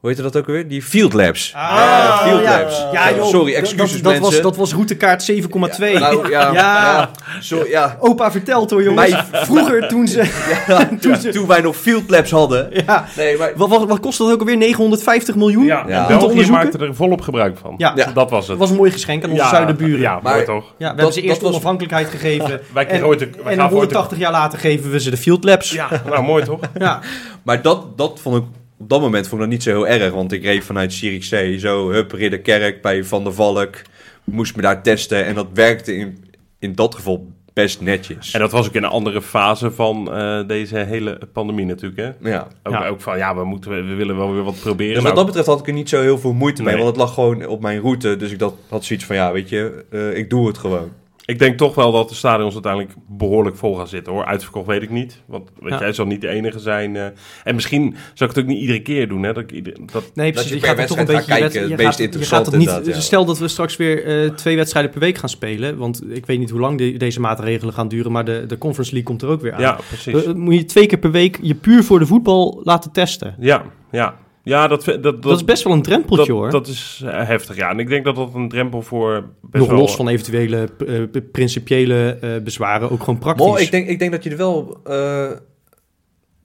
[0.05, 0.67] Hoe heet dat ook weer?
[0.67, 1.53] Die field labs.
[1.55, 2.59] Ah, field ja.
[2.59, 2.85] labs.
[2.91, 4.41] Ja, joh, Sorry, excuses dat, dat, was, mensen.
[4.43, 5.39] dat was routekaart 7,2.
[5.79, 6.53] Nou, ja, Ja.
[6.53, 7.09] ja.
[7.41, 7.97] Zo, ja.
[7.99, 9.11] Opa vertelt hoor, jongens.
[9.11, 10.31] Mij- Vroeger toen ze...
[11.01, 12.69] toen, toen wij nog field labs hadden.
[12.85, 13.51] Ja, Nee, maar...
[13.55, 14.57] wat, wat, wat kost dat ook alweer?
[14.57, 15.65] 950 miljoen?
[15.65, 16.09] Ja, Ja.
[16.09, 17.73] en België maakte er volop gebruik van.
[17.77, 17.91] Ja.
[17.95, 18.11] Ja.
[18.13, 18.47] Dat was het.
[18.47, 19.99] Dat was een mooi geschenk aan onze ja, zuidenburen.
[19.99, 20.63] Ja, Maar- mooi toch?
[20.63, 22.61] Ja, we Dat- hebben ze eerst dat was- onafhankelijkheid gegeven.
[22.73, 25.09] Wij en, ooit een- wij en gaven ooit een- 180 jaar later geven we ze
[25.09, 25.71] de Field Labs.
[25.71, 26.59] Ja, nou mooi toch?
[26.79, 26.99] Ja.
[27.43, 28.43] Maar dat, dat vond ik
[28.77, 30.13] op dat moment vond ik dat niet zo heel erg.
[30.13, 33.75] Want ik reed vanuit Zierikzee, zo hup, Ridderkerk bij Van der Valk.
[34.23, 36.25] Moest me daar testen en dat werkte in,
[36.59, 38.33] in dat geval best netjes.
[38.33, 42.29] En dat was ook in een andere fase van eh, deze hele pandemie natuurlijk, hè?
[42.29, 42.47] ja.
[42.63, 42.87] Ook, Ja.
[42.87, 44.93] ook van, ja, we, moeten, we willen wel weer wat proberen.
[44.93, 46.75] Dus wat Nou, dat betreft had ik er niet zo heel veel moeite mee.
[46.75, 48.15] Want het lag gewoon op mijn route.
[48.15, 50.91] Dus ik dat, had zoiets van, ja, weet je, eh, ik doe het gewoon.
[51.25, 54.25] Ik denk toch wel dat de stadions uiteindelijk behoorlijk vol gaan zitten, hoor.
[54.25, 55.79] Uitverkocht weet ik niet, want weet Ja.
[55.79, 56.95] jij zal niet de enige zijn.
[56.95, 57.05] eh.
[57.43, 59.33] en misschien zou ik het ook niet iedere keer doen, hè?
[59.33, 60.49] Dat ik ieder, dat, Nee, Dat precies.
[60.49, 61.25] je Je, gaat toch een beetje...
[61.25, 62.99] kijken, je het meest gaat- je interessante gaat het niet, ja.
[63.01, 65.77] Stel dat we straks weer eh, twee wedstrijden per week gaan spelen.
[65.77, 68.11] Want ik weet niet hoe lang de- deze maatregelen gaan duren.
[68.11, 69.61] Maar de, de Conference League komt er ook weer aan.
[69.61, 70.23] ja, precies.
[70.25, 73.35] Eh, moet je twee keer per week je puur voor de voetbal laten testen.
[73.39, 74.15] ja, ja.
[74.45, 76.49] Ja, dat, dat, dat, Dat, is best wel een drempeltje dat, hoor.
[76.49, 77.69] dat is eh, heftig, ja.
[77.69, 79.77] En ik denk dat dat een drempel voor best Nog wel...
[79.79, 83.45] los van eventuele eh, principiële eh, bezwaren, ook gewoon praktisch.
[83.47, 85.31] Maar ik denk, ik denk dat je er wel eh,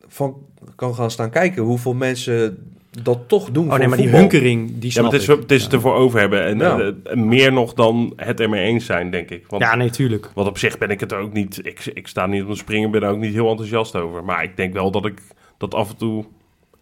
[0.09, 0.37] van
[0.77, 2.59] kan gaan staan kijken hoeveel mensen
[3.03, 5.29] dat toch doen oh voor nee, maar die hunkering, die Ja, snap maar het is,
[5.29, 5.41] ik.
[5.41, 6.45] het is het ervoor over hebben.
[6.45, 6.93] En Ja.
[7.15, 9.45] meer nog dan het ermee eens zijn, denk ik.
[9.49, 10.31] Want, Ja, nee, tuurlijk.
[10.35, 11.61] want op zich ben ik het ook niet...
[11.67, 14.25] Ik, ik sta niet op de springen, ben er ook niet heel enthousiast over.
[14.25, 15.21] Maar ik denk wel dat ik
[15.59, 16.25] dat af en toe...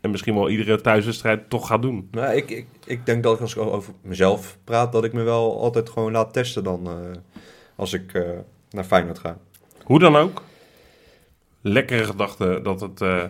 [0.00, 2.08] En misschien wel iedere thuiswedstrijd toch ga doen.
[2.10, 5.22] Nou, ik, ik, ik denk dat ik als ik over mezelf praat, dat ik me
[5.22, 6.92] wel altijd gewoon laat testen dan eh,
[7.76, 8.22] als ik eh,
[8.70, 9.36] naar Feyenoord ga.
[9.84, 10.42] Hoe dan ook.
[11.60, 13.22] Lekkere gedachte dat het eh,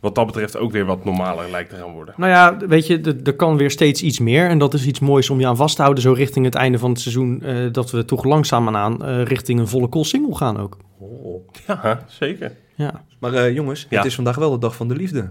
[0.00, 2.14] wat dat betreft ook weer wat normaler lijkt te gaan worden.
[2.16, 4.48] Nou ja, weet je, er- kan weer steeds iets meer.
[4.48, 6.02] En dat is iets moois om je aan vast te houden.
[6.02, 7.42] Zo richting het einde van het seizoen.
[7.42, 10.76] eh, dat we toch langzaam aan eh, richting een volle call single gaan ook.
[10.98, 11.48] Oh.
[11.66, 12.52] Ja, zeker.
[12.74, 13.04] Ja.
[13.18, 13.96] Maar eh, jongens, Ja.
[13.96, 15.30] het is vandaag wel de dag van de liefde.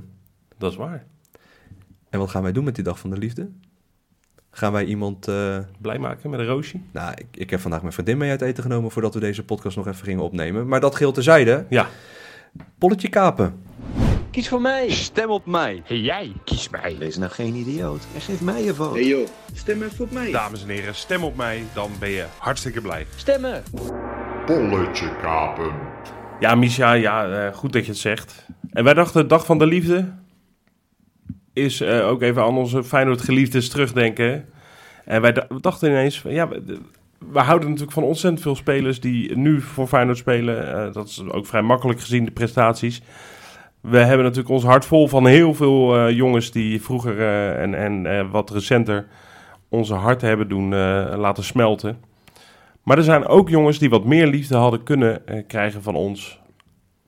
[0.57, 1.05] Dat is waar.
[2.09, 3.49] En wat gaan wij doen met die dag van de liefde?
[4.51, 5.27] Gaan wij iemand...
[5.27, 6.79] eh, Blij maken met een roosje.
[6.91, 9.77] nou, ik, ik heb vandaag mijn vriendin mee uit eten genomen voordat we deze podcast
[9.77, 10.67] nog even gingen opnemen.
[10.67, 11.65] Maar dat geldt terzijde.
[11.69, 11.87] Ja.
[12.77, 13.61] Polletje kapen.
[14.31, 14.89] Kies voor mij.
[14.89, 15.81] Stem op mij.
[15.85, 16.95] Hey jij, kies mij.
[16.99, 18.99] Wees nou geen idioot en geef mij je vote.
[18.99, 20.31] Hey joh, stem even op mij.
[20.31, 23.05] Dames en heren, stem op mij, dan ben je hartstikke blij.
[23.15, 23.63] Stemmen.
[24.45, 25.71] Polletje kapen.
[26.39, 28.45] Ja, Misha, ja, eh, goed dat je het zegt.
[28.71, 30.13] En wij dachten, Dag van de Liefde
[31.57, 34.45] is eh, ook even aan onze Feyenoord geliefdes terugdenken.
[35.05, 36.79] En wij dachten ineens, ja, we, de-
[37.31, 40.73] we houden natuurlijk van ontzettend veel spelers die nu voor Feyenoord spelen.
[40.85, 43.01] Eh, dat is ook vrij makkelijk gezien, de prestaties.
[43.81, 47.21] We hebben natuurlijk ons hart vol van heel veel eh, jongens die vroeger
[47.57, 49.07] en, en wat recenter
[49.69, 50.69] onze harten hebben doen
[51.15, 51.97] laten smelten.
[52.83, 56.39] Maar er zijn ook jongens die wat meer liefde hadden kunnen krijgen van ons.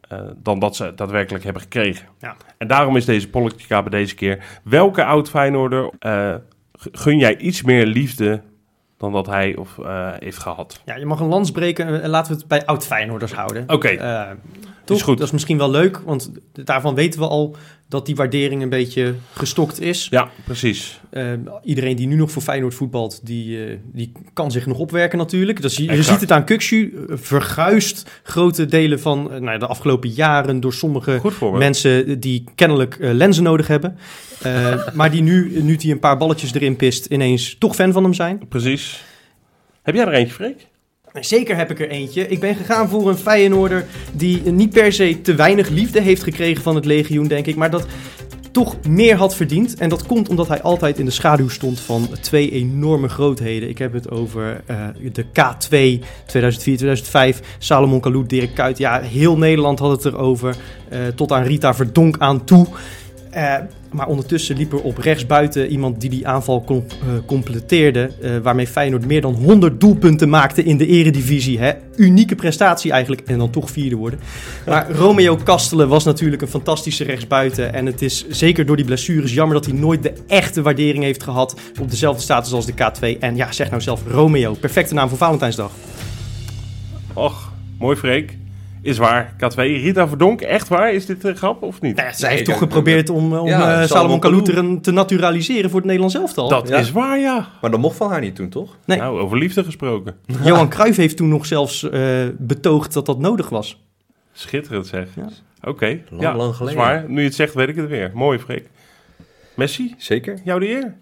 [0.09, 2.07] Eh, dan dat ze daadwerkelijk hebben gekregen.
[2.19, 2.35] Ja.
[2.57, 4.59] En daarom is deze politica bij deze keer.
[4.63, 6.35] Welke oud Feyenoorder eh,
[6.71, 8.41] gun jij iets meer liefde
[8.97, 10.81] dan dat hij of eh, heeft gehad?
[10.85, 12.01] ja, je mag een lans breken.
[12.01, 13.63] en laten we het bij oud Feyenoorders houden.
[13.67, 13.97] Oké,
[14.97, 15.01] toch?
[15.01, 15.17] goed.
[15.17, 17.55] Dat is misschien wel leuk, want daarvan weten we al
[17.87, 20.07] dat die waardering een beetje gestokt is.
[20.09, 20.99] ja, precies.
[21.09, 21.31] Eh,
[21.63, 25.61] iedereen die nu nog voor Feyenoord voetbalt, die, eh, die kan zich nog opwerken natuurlijk.
[25.61, 29.67] Dus je, je ziet het aan Kukshu, eh, verguist grote delen van eh, nou, de
[29.67, 31.21] afgelopen jaren door sommige
[31.53, 33.97] mensen die kennelijk lenzen nodig hebben.
[34.93, 38.13] Maar die nu, nu die een paar balletjes erin pist, ineens toch fan van hem
[38.13, 38.47] zijn.
[38.47, 39.03] Precies.
[39.81, 40.67] Heb jij er eentje, Freek?
[41.21, 42.27] Zeker heb ik er eentje.
[42.27, 46.63] Ik ben gegaan voor een Feyenoorder die niet per se te weinig liefde heeft gekregen
[46.63, 47.55] van het legioen, denk ik.
[47.55, 47.85] Maar dat
[48.51, 49.75] toch meer had verdiend.
[49.75, 53.69] En dat komt omdat hij altijd in de schaduw stond van twee enorme grootheden.
[53.69, 56.03] Ik heb het over eh, de K2
[57.35, 58.77] 2004-2005, Salomon Kalou, Dirk Kuyt.
[58.77, 60.55] Ja, heel Nederland had het erover,
[60.89, 62.67] eh, tot aan Rita Verdonk aan toe.
[63.29, 63.55] Eh,
[63.91, 68.11] maar ondertussen liep er op rechtsbuiten iemand die die aanval com- eh, completeerde.
[68.21, 71.59] eh, waarmee Feyenoord meer dan 100 doelpunten maakte in de eredivisie.
[71.59, 71.71] Hè?
[71.95, 73.21] Unieke prestatie eigenlijk.
[73.27, 74.19] En dan toch vierde worden.
[74.65, 77.73] Maar Romeo Kastelen was natuurlijk een fantastische rechtsbuiten.
[77.73, 81.23] En het is zeker door die blessures jammer dat hij nooit de echte waardering heeft
[81.23, 81.55] gehad.
[81.81, 83.19] Op dezelfde status als de K2.
[83.19, 84.53] En ja, zeg nou zelf Romeo.
[84.53, 85.71] Perfecte naam voor Valentijnsdag.
[87.13, 88.38] Och, mooi Freek.
[88.81, 89.33] Is waar.
[89.33, 90.93] K2, Rita Verdonk, echt waar?
[90.93, 91.97] Is dit een grap of niet?
[91.97, 95.77] Ja, zij Nee, heeft toch geprobeerd om, om ja, eh, Salomon Kalou te, naturaliseren voor
[95.79, 96.49] het Nederlands elftal.
[96.49, 96.77] dat Ja.
[96.77, 97.47] is waar, ja.
[97.61, 98.77] Maar dat mocht van haar niet toen, toch?
[98.85, 98.97] Nee.
[98.97, 100.15] Nou, over liefde gesproken.
[100.43, 102.01] Johan Cruijff heeft toen nog zelfs eh,
[102.37, 103.83] betoogd dat dat nodig was.
[104.33, 105.07] Schitterend zeg.
[105.15, 105.29] Ja.
[105.63, 106.79] Oké, Lang, ja, lang geleden.
[106.79, 107.05] waar.
[107.07, 108.11] Nu je het zegt, weet ik het weer.
[108.13, 108.69] Mooi, Freek.
[109.55, 110.39] Messi, Zeker.
[110.43, 110.95] jou de eer.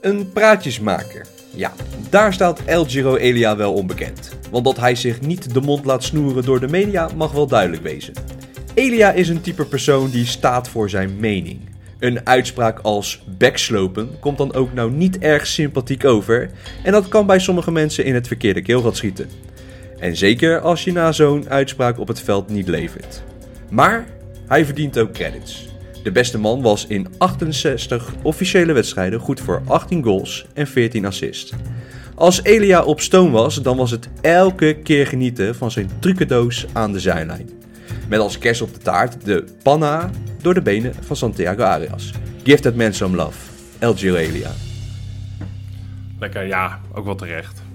[0.00, 1.26] Een praatjesmaker.
[1.56, 1.72] Ja,
[2.10, 4.36] daar staat El Giro Elia wel onbekend.
[4.50, 7.82] Want dat hij zich niet de mond laat snoeren door de media mag wel duidelijk
[7.82, 8.14] wezen.
[8.74, 11.60] Elia is een type persoon die staat voor zijn mening.
[11.98, 16.50] Een uitspraak als backslopen komt dan ook nou niet erg sympathiek over.
[16.82, 19.28] En dat kan bij sommige mensen in het verkeerde keelgat schieten.
[19.98, 23.22] En zeker als je na zo'n uitspraak op het veld niet levert.
[23.70, 24.06] Maar
[24.46, 25.68] hij verdient ook credits.
[26.06, 31.52] De beste man was in 68 officiële wedstrijden goed voor 18 goals en 14 assists.
[32.14, 36.92] Als Elia op stoom was, dan was het elke keer genieten van zijn trucendoos aan
[36.92, 37.50] de zijlijn.
[38.08, 40.10] Met als kerst op de taart de panna
[40.42, 42.12] door de benen van Santiago Arias.
[42.44, 43.38] Give that man some love.
[43.78, 44.50] El Elia.
[46.18, 47.65] Lekker, ja, ook wel terecht.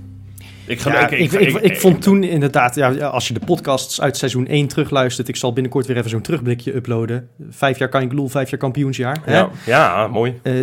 [0.72, 4.18] Ik, ga, Ja, ik, ik, ik, vond toen inderdaad, ja, als je de podcasts uit
[4.18, 7.30] seizoen 1 terugluistert, ik zal binnenkort weer even zo'n terugblikje uploaden.
[7.50, 9.18] Vijf jaar kan ik bedoel, vijf jaar kampioensjaar.
[9.24, 9.38] Hè?
[9.38, 10.40] Ja, ja, mooi.
[10.44, 10.54] Eh,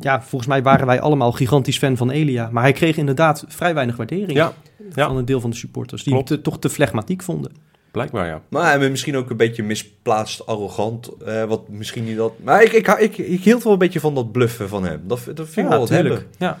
[0.00, 2.48] ja, volgens mij waren wij allemaal gigantisch fan van Elia.
[2.52, 4.52] Maar hij kreeg inderdaad vrij weinig waardering Ja,
[4.94, 5.06] ja.
[5.06, 6.02] van een deel van de supporters.
[6.02, 6.28] Die Klopt.
[6.28, 7.52] hem te- toch te flegmatiek vonden.
[7.90, 8.40] blijkbaar ja.
[8.48, 11.08] Maar hij misschien ook een beetje misplaatst arrogant.
[11.26, 12.32] eh, wat misschien niet dat.
[12.44, 15.00] Maar ik, ik, ik, ik hield wel een beetje van dat bluffen van hem.
[15.06, 16.22] Dat, dat vind ik wel wat.
[16.38, 16.58] Ja.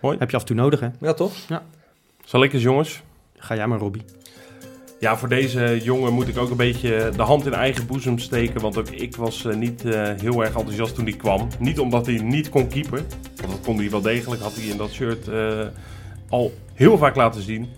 [0.00, 0.16] Mooi.
[0.18, 0.88] Heb je af en toe nodig, hè?
[1.00, 1.32] Ja, toch?
[2.26, 3.02] Zal ik eens, jongens?
[3.36, 4.04] Ga jij maar, Robbie.
[5.00, 8.60] Ja, voor deze jongen moet ik ook een beetje de hand in eigen boezem steken.
[8.60, 11.48] Want ook ik was eh, niet eh, heel erg enthousiast toen hij kwam.
[11.58, 13.02] Niet omdat hij niet kon keeper.
[13.36, 14.42] Want dat kon hij wel degelijk.
[14.42, 15.66] Had hij in dat shirt eh,
[16.28, 17.68] al heel vaak laten zien.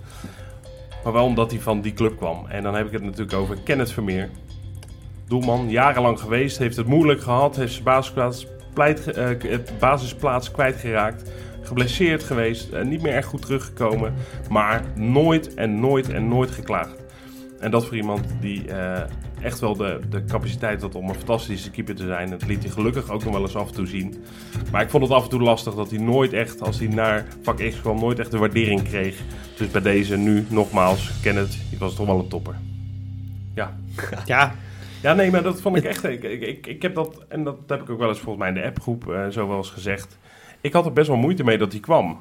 [1.05, 2.47] Maar wel omdat hij van die club kwam.
[2.47, 4.31] En dan heb ik het natuurlijk over Kenneth Vermeer.
[5.27, 6.59] Doelman, jarenlang geweest.
[6.59, 7.57] Heeft het moeilijk gehad.
[7.57, 9.19] Heeft zijn basisplaats, pleit,
[9.79, 11.31] basisplaats kwijtgeraakt.
[11.69, 12.73] Geblesseerd geweest.
[12.73, 14.15] eh, niet meer echt goed teruggekomen.
[14.51, 16.95] Maar nooit en nooit en nooit geklaagd.
[17.61, 19.01] En dat voor iemand die eh,
[19.41, 22.31] echt wel de, de capaciteit had om een fantastische keeper te zijn.
[22.31, 24.15] Dat liet hij gelukkig ook nog wel eens af en toe zien.
[24.73, 27.27] Maar ik vond het af en toe lastig dat hij nooit echt, als hij naar
[27.43, 29.21] vak X kwam, nooit echt de waardering kreeg.
[29.57, 32.55] Dus bij deze nu nogmaals, ken het, je was toch wel een topper.
[33.55, 33.77] Ja.
[34.27, 34.55] Ja,
[35.03, 36.05] Ja, nee, maar dat vond ik echt.
[36.05, 38.49] Ik, ik, ik, ik heb dat, en dat heb ik ook wel eens volgens mij
[38.49, 40.19] in de appgroep eh, zo wel eens gezegd.
[40.69, 42.21] Ik had er best wel moeite mee dat hij kwam.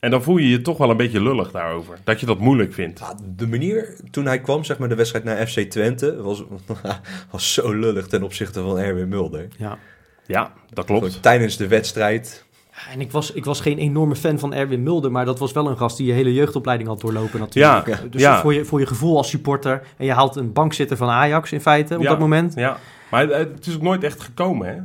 [0.00, 1.98] En dan voel je je toch wel een beetje lullig daarover.
[2.04, 2.98] Dat je dat moeilijk vindt.
[2.98, 6.44] Ja, de manier toen hij kwam, zeg maar, de wedstrijd naar FC Twente, was,
[7.30, 9.48] was zo lullig ten opzichte van Erwin Mulder.
[9.58, 9.78] ja.
[10.26, 11.22] Ja, dat Gewoon klopt.
[11.22, 12.44] Tijdens de wedstrijd.
[12.92, 15.68] En ik was, ik was geen enorme fan van Erwin Mulder, maar dat was wel
[15.68, 17.86] een gast die je hele jeugdopleiding had doorlopen natuurlijk.
[17.86, 18.40] Ja, Dus ja.
[18.40, 21.60] voor, je, voor je gevoel als supporter, en je haalt een bankzitter van Ajax in
[21.60, 22.08] feite op Ja.
[22.08, 22.54] dat moment.
[22.54, 22.76] Ja,
[23.10, 24.76] maar het, het is ook nooit echt gekomen, hè?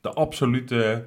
[0.00, 1.04] De absolute,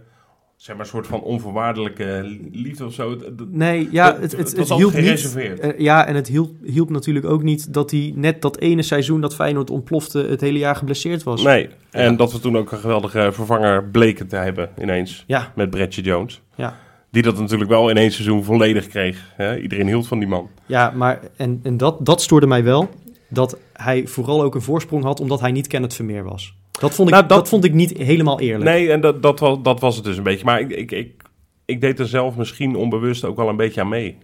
[0.61, 3.17] zeg maar, soort van onvoorwaardelijke liefde of zo.
[3.49, 5.03] Nee, ja, het, het, het, was hielp niet.
[5.03, 5.59] gereserveerd.
[5.59, 9.21] eh, ja, en het hielp, hielp natuurlijk ook niet dat hij net dat ene seizoen
[9.21, 11.43] dat Feyenoord ontplofte het hele jaar geblesseerd was.
[11.43, 12.17] Nee, en Ja.
[12.17, 16.41] dat we toen ook een geweldige vervanger bleken te hebben ineens Ja, met Bretje Jones.
[16.55, 16.77] ja.
[17.11, 19.31] Die dat natuurlijk wel in één seizoen volledig kreeg.
[19.35, 19.57] Hè?
[19.59, 20.49] Iedereen hield van die man.
[20.65, 22.89] Ja, maar en, en dat, dat stoorde mij wel.
[23.29, 26.55] Dat hij vooral ook een voorsprong had omdat hij niet Kenneth Vermeer was.
[26.79, 27.37] Dat vond ik, Nou, dat...
[27.37, 28.63] dat- vond ik niet helemaal eerlijk.
[28.63, 30.45] Nee, en dat, dat, was, dat was het dus een beetje.
[30.45, 31.21] Maar ik, ik, ik,
[31.65, 34.17] ik deed er zelf misschien onbewust ook wel een beetje aan mee.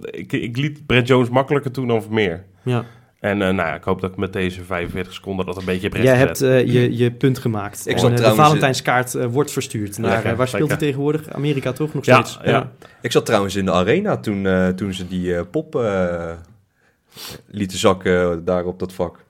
[0.00, 2.44] Ik, ik liet Brett Jones makkelijker toen dan Vermeer.
[2.62, 2.84] Ja.
[3.20, 5.88] En eh, nou ja, ik hoop dat ik met deze 45 seconden dat een beetje
[5.88, 7.86] heb Jij hebt eh, je, je punt gemaakt.
[7.86, 9.98] Ik En, zat eh, de Valentijnskaart wordt verstuurd.
[9.98, 11.28] Naar, Lekker, waar speelt hij tegenwoordig?
[11.30, 12.38] Amerika toch nog Ja, steeds?
[12.50, 12.72] ja.
[13.02, 16.30] Ik zat trouwens in de arena toen, toen ze die pop eh,
[17.46, 19.24] lieten zakken daar op dat vak.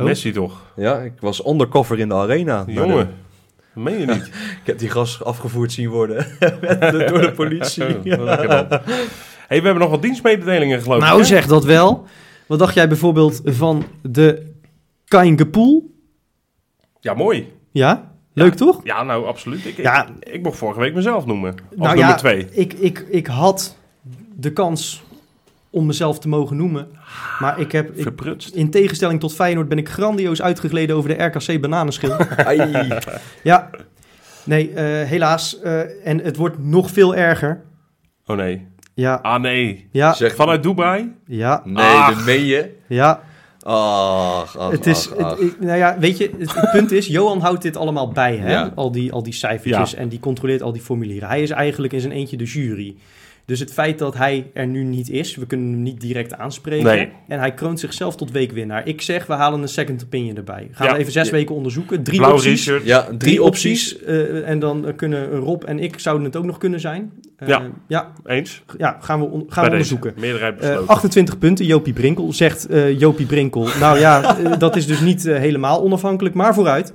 [0.00, 0.06] Oh.
[0.06, 0.60] Messi toch?
[0.76, 2.64] Ja, ik was undercover in de arena.
[2.66, 3.06] Jongen,
[3.74, 4.26] de- meen je niet.
[4.60, 6.26] ik heb die gast afgevoerd zien worden
[7.08, 8.00] door de politie.
[8.02, 8.26] Dan.
[8.28, 8.78] hey,
[9.48, 11.04] we hebben nog wat dienstmededelingen geloof ik.
[11.04, 11.24] Nou hè?
[11.26, 12.06] zeg dat wel.
[12.46, 14.52] Wat dacht jij bijvoorbeeld van de
[15.04, 15.94] Kaingepoel?
[17.00, 17.52] Ja, mooi.
[17.72, 18.12] Ja?
[18.32, 18.80] Leuk toch?
[18.84, 19.64] Ja, nou, absoluut.
[19.66, 20.06] Ik, Ja.
[20.20, 21.50] ik, ik mocht vorige week mezelf noemen.
[21.50, 22.46] Als Nou nummer ja, twee.
[22.50, 23.76] Ik, ik, ik had
[24.36, 25.02] de kans
[25.70, 26.88] om mezelf te mogen noemen.
[27.40, 28.54] Maar ik heb, ik, Verprutst.
[28.54, 32.16] in tegenstelling tot Feyenoord, ben ik grandioos uitgegleden over de RKC bananenschil.
[32.36, 32.88] Ai.
[33.42, 33.70] ja,
[34.44, 35.60] nee, eh, helaas.
[35.60, 37.62] eh, en het wordt nog veel erger.
[38.26, 38.66] Oh nee.
[38.94, 39.88] Ja, Ah nee.
[39.92, 41.12] ja, Zeg, Vanuit Dubai?
[41.26, 42.14] ja, nee, Ach.
[42.14, 42.76] dat meen je?
[42.86, 43.22] ja.
[43.62, 45.30] Ach, ach, Het is, ach, ach.
[45.30, 48.36] het- ik- nou ja, weet je, het, het punt is, Johan houdt dit allemaal bij,
[48.36, 48.50] hè?
[48.50, 48.72] Ja.
[48.74, 49.96] Al, die, al die cijfertjes Ja.
[49.98, 51.28] en die controleert al die formulieren.
[51.28, 52.94] Hij is eigenlijk in zijn eentje de jury.
[53.50, 56.84] Dus het feit dat hij er nu niet is, we kunnen hem niet direct aanspreken.
[56.86, 57.08] Nee.
[57.28, 58.86] En hij kroont zichzelf tot weekwinnaar.
[58.86, 60.68] Ik zeg, we halen een second opinion erbij.
[60.72, 60.92] Gaan Ja.
[60.92, 61.32] we even zes Ja.
[61.32, 62.02] weken onderzoeken.
[62.02, 62.66] Drie Blauw opties.
[62.66, 62.84] Richard.
[62.84, 63.94] ja, drie, Drie opties.
[63.94, 64.08] opties.
[64.08, 67.12] eh, en dan kunnen Rob en ik zouden het ook nog kunnen zijn.
[67.36, 67.62] Eh, Ja.
[67.88, 68.62] ja, Eens?
[68.78, 70.12] ja, gaan we, on- gaan we onderzoeken.
[70.18, 70.86] Meerderheid Eh, besloten.
[70.88, 72.32] 28 punten, Jopie Brinkel.
[72.32, 73.68] Zegt eh, Jopie Brinkel.
[73.80, 76.92] Nou ja, dat is dus niet helemaal onafhankelijk, maar vooruit.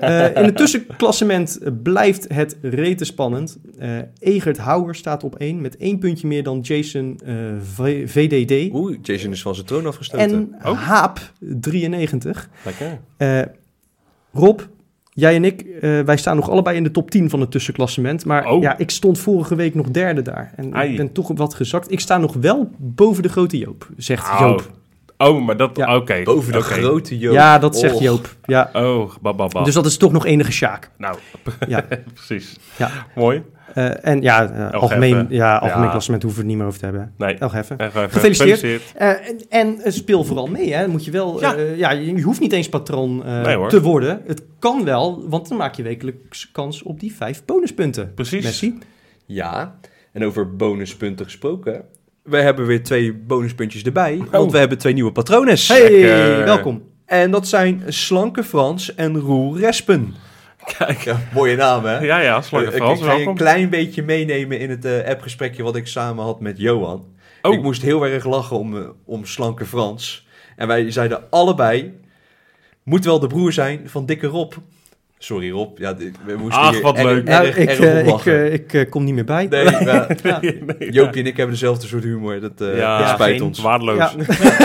[0.00, 3.58] Eh, in het tussenklassement blijft het rete spannend.
[3.78, 3.88] Eh,
[4.18, 7.34] Egert Houwer staat op 1 met één puntje meer dan Jason eh,
[7.74, 8.72] V- VDD.
[8.74, 10.30] Oeh, Jason is van zijn troon afgestoten.
[10.60, 10.78] En Oh.
[10.82, 12.48] Haap 93.
[12.64, 12.98] Lekker.
[13.16, 13.40] Eh,
[14.32, 14.60] Rob,
[15.12, 18.24] jij en ik, eh, wij staan nog allebei in de top 10 van het tussenklassement.
[18.24, 18.62] Maar Oh.
[18.62, 20.52] ja, ik stond vorige week nog derde daar.
[20.56, 20.90] En Ai.
[20.90, 21.90] ik ben toch wat gezakt.
[21.92, 24.36] Ik sta nog wel boven de grote Joop, zegt Oh.
[24.40, 24.70] Joop.
[25.18, 25.76] Oh, maar dat...
[25.76, 25.96] Ja.
[25.96, 26.22] Oké.
[26.24, 26.66] Boven de Oké.
[26.66, 27.34] grote Joop.
[27.34, 27.98] Ja, dat zegt.
[27.98, 28.36] Joop.
[28.44, 28.70] Ja.
[28.72, 29.62] Oh, bababa.
[29.64, 30.90] Dus dat is toch nog enige sjaak.
[30.98, 31.18] Nou,
[31.68, 31.84] Ja.
[32.14, 32.56] precies.
[32.78, 32.90] Ja.
[33.14, 33.42] Mooi.
[33.74, 35.90] Eh, en ja, eh, algemeen, ja, algemeen Ja.
[35.90, 37.12] klassement hoeven we het niet meer over te hebben.
[37.18, 38.08] Nee.
[38.08, 38.82] Gefeliciteerd.
[38.94, 39.08] Eh,
[39.48, 40.88] en, en speel vooral mee, hè.
[40.88, 41.40] Moet je wel...
[41.40, 41.54] Ja.
[41.56, 41.62] Ja.
[41.76, 43.68] ja, je hoeft niet eens patroon eh, Nee, hoor.
[43.68, 44.22] te worden.
[44.26, 48.14] Het kan wel, want dan maak je wekelijks kans op die vijf bonuspunten.
[48.14, 48.44] Precies.
[48.44, 48.78] Messi.
[49.26, 49.78] Ja,
[50.12, 51.82] en over bonuspunten gesproken.
[52.22, 54.30] We hebben weer twee bonuspuntjes erbij, Oh.
[54.30, 55.68] want we hebben twee nieuwe patrones.
[55.68, 56.44] Hey, Lekker.
[56.44, 56.82] welkom.
[57.06, 60.14] En dat zijn Slanke Frans en Roel Respen.
[60.78, 60.98] Kijk.
[61.00, 61.98] Ja, mooie naam hè?
[61.98, 64.84] Ja, ja, Slanke Eh, ik- Frans, ik ga je een klein beetje meenemen in het
[64.84, 67.04] eh, appgesprekje wat ik samen had met Johan.
[67.42, 67.54] Oh.
[67.54, 70.26] Ik moest heel erg lachen om, eh, om Slanke Frans.
[70.56, 72.00] En wij zeiden allebei,
[72.82, 74.52] moet wel de broer zijn van Dikke Rob.
[75.18, 77.24] Sorry Rob, ja, we moesten Ach, hier wat erg, leuk.
[77.24, 78.06] Nou, erg, ik, eh,
[78.52, 79.46] ik, eh, eh, kom niet meer bij.
[79.46, 80.40] nee, ja, Ja.
[80.78, 83.58] Nee, Joopje en ik hebben dezelfde soort humor, dat eh, Ja, dat spijt geen ons.
[83.60, 83.96] Waardeloos.
[83.96, 84.10] Ja.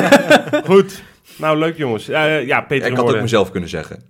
[0.65, 1.03] Goed.
[1.37, 2.09] Nou, leuk jongens.
[2.09, 4.03] Eh, ja, Peter Ik had het ook mezelf kunnen zeggen.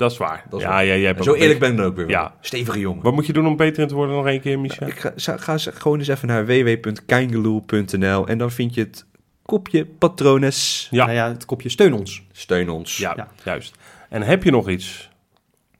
[0.00, 0.44] Dat is waar.
[0.50, 0.84] Dat is ja, waar.
[0.84, 2.08] ja, jij hebt Zo eerlijk ben ik dan ook weer.
[2.08, 2.34] Ja.
[2.40, 3.02] Stevige jongen.
[3.02, 4.86] Wat moet je doen om Peter te worden nog één keer, Micha?
[4.86, 9.04] Ik ga, ga ze- gewoon eens even naar www.keingeloel.nl en dan vind je het
[9.42, 10.88] kopje patrones.
[10.90, 11.04] Ja.
[11.04, 12.22] Nou ja, het kopje steun ons.
[12.32, 12.96] Steun ons.
[12.96, 13.28] Ja, Ja.
[13.44, 13.74] juist.
[14.08, 15.10] En heb je nog iets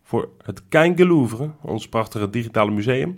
[0.04, 3.16] voor het Kein Louvre, ons prachtige digitale museum?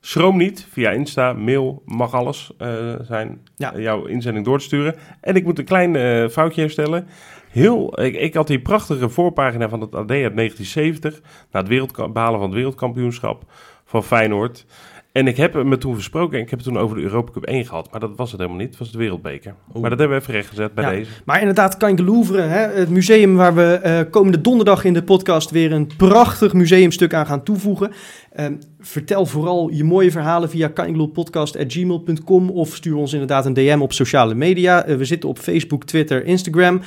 [0.00, 3.74] Schroom niet, via Insta, mail, mag alles eh, zijn, Ja.
[3.74, 4.94] eh, jouw inzending door te sturen.
[5.20, 7.06] En ik moet een klein eh, foutje herstellen.
[7.54, 12.38] Heel, ik, ik had die prachtige voorpagina van het AD uit 1970, na het behalen
[12.38, 13.42] van het wereldkampioenschap
[13.84, 14.64] van Feyenoord.
[15.12, 17.44] En ik heb me toen versproken en ik heb het toen over de Europa Cup
[17.44, 17.90] 1 gehad.
[17.90, 19.54] Maar dat was het helemaal niet, het was de wereldbeker.
[19.72, 20.90] Maar dat hebben we even rechtgezet bij Ja.
[20.90, 21.10] deze.
[21.24, 25.50] Maar inderdaad, Kan Louvre, hè, het museum waar we eh, komende donderdag in de podcast
[25.50, 27.92] weer een prachtig museumstuk aan gaan toevoegen.
[28.32, 33.92] Ehm, vertel vooral je mooie verhalen via kangeloelpodcast.gmail.com of stuur ons inderdaad een DM op
[33.92, 34.84] sociale media.
[34.84, 36.80] Eh, we zitten op Facebook, Twitter, Instagram.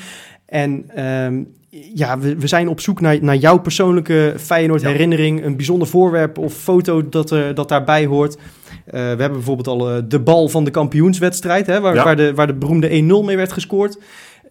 [0.47, 1.43] En ehm,
[1.93, 6.37] ja, we, we zijn op zoek naar, naar jouw persoonlijke Feyenoord herinnering, een bijzonder voorwerp
[6.37, 8.35] of foto dat, er dat daarbij hoort.
[8.35, 12.03] Eh, we hebben bijvoorbeeld al eh, de bal van de kampioenswedstrijd, hè, waar, Ja.
[12.03, 13.97] waar, de, waar de beroemde 1-0 mee werd gescoord.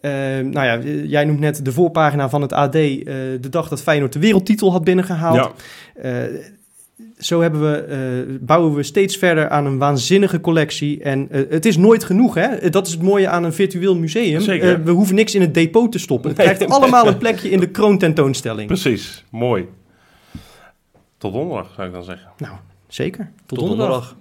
[0.01, 0.11] Eh,
[0.43, 2.83] nou ja, eh, jij noemt net de voorpagina van het AD, eh,
[3.41, 5.37] de dag dat Feyenoord de wereldtitel had binnengehaald.
[5.37, 5.51] Ja,
[6.03, 6.13] Eh,
[7.19, 11.03] zo hebben we, eh, bouwen we steeds verder aan een waanzinnige collectie.
[11.03, 12.71] En eh, het is nooit genoeg, hè?
[12.71, 14.41] Dat is het mooie aan een virtueel museum.
[14.41, 14.73] Zeker.
[14.75, 16.29] Eh, we hoeven niks in het depot te stoppen.
[16.31, 18.67] Het Nee, krijgt allemaal een plekje in de kroontentoonstelling.
[18.67, 19.25] precies.
[19.31, 19.69] Mooi.
[21.19, 22.31] Tot donderdag, zou ik dan zeggen.
[22.39, 22.55] Nou,
[22.89, 23.31] zeker.
[23.47, 23.89] Tot, Tot donderdag.
[23.89, 24.17] donderdag.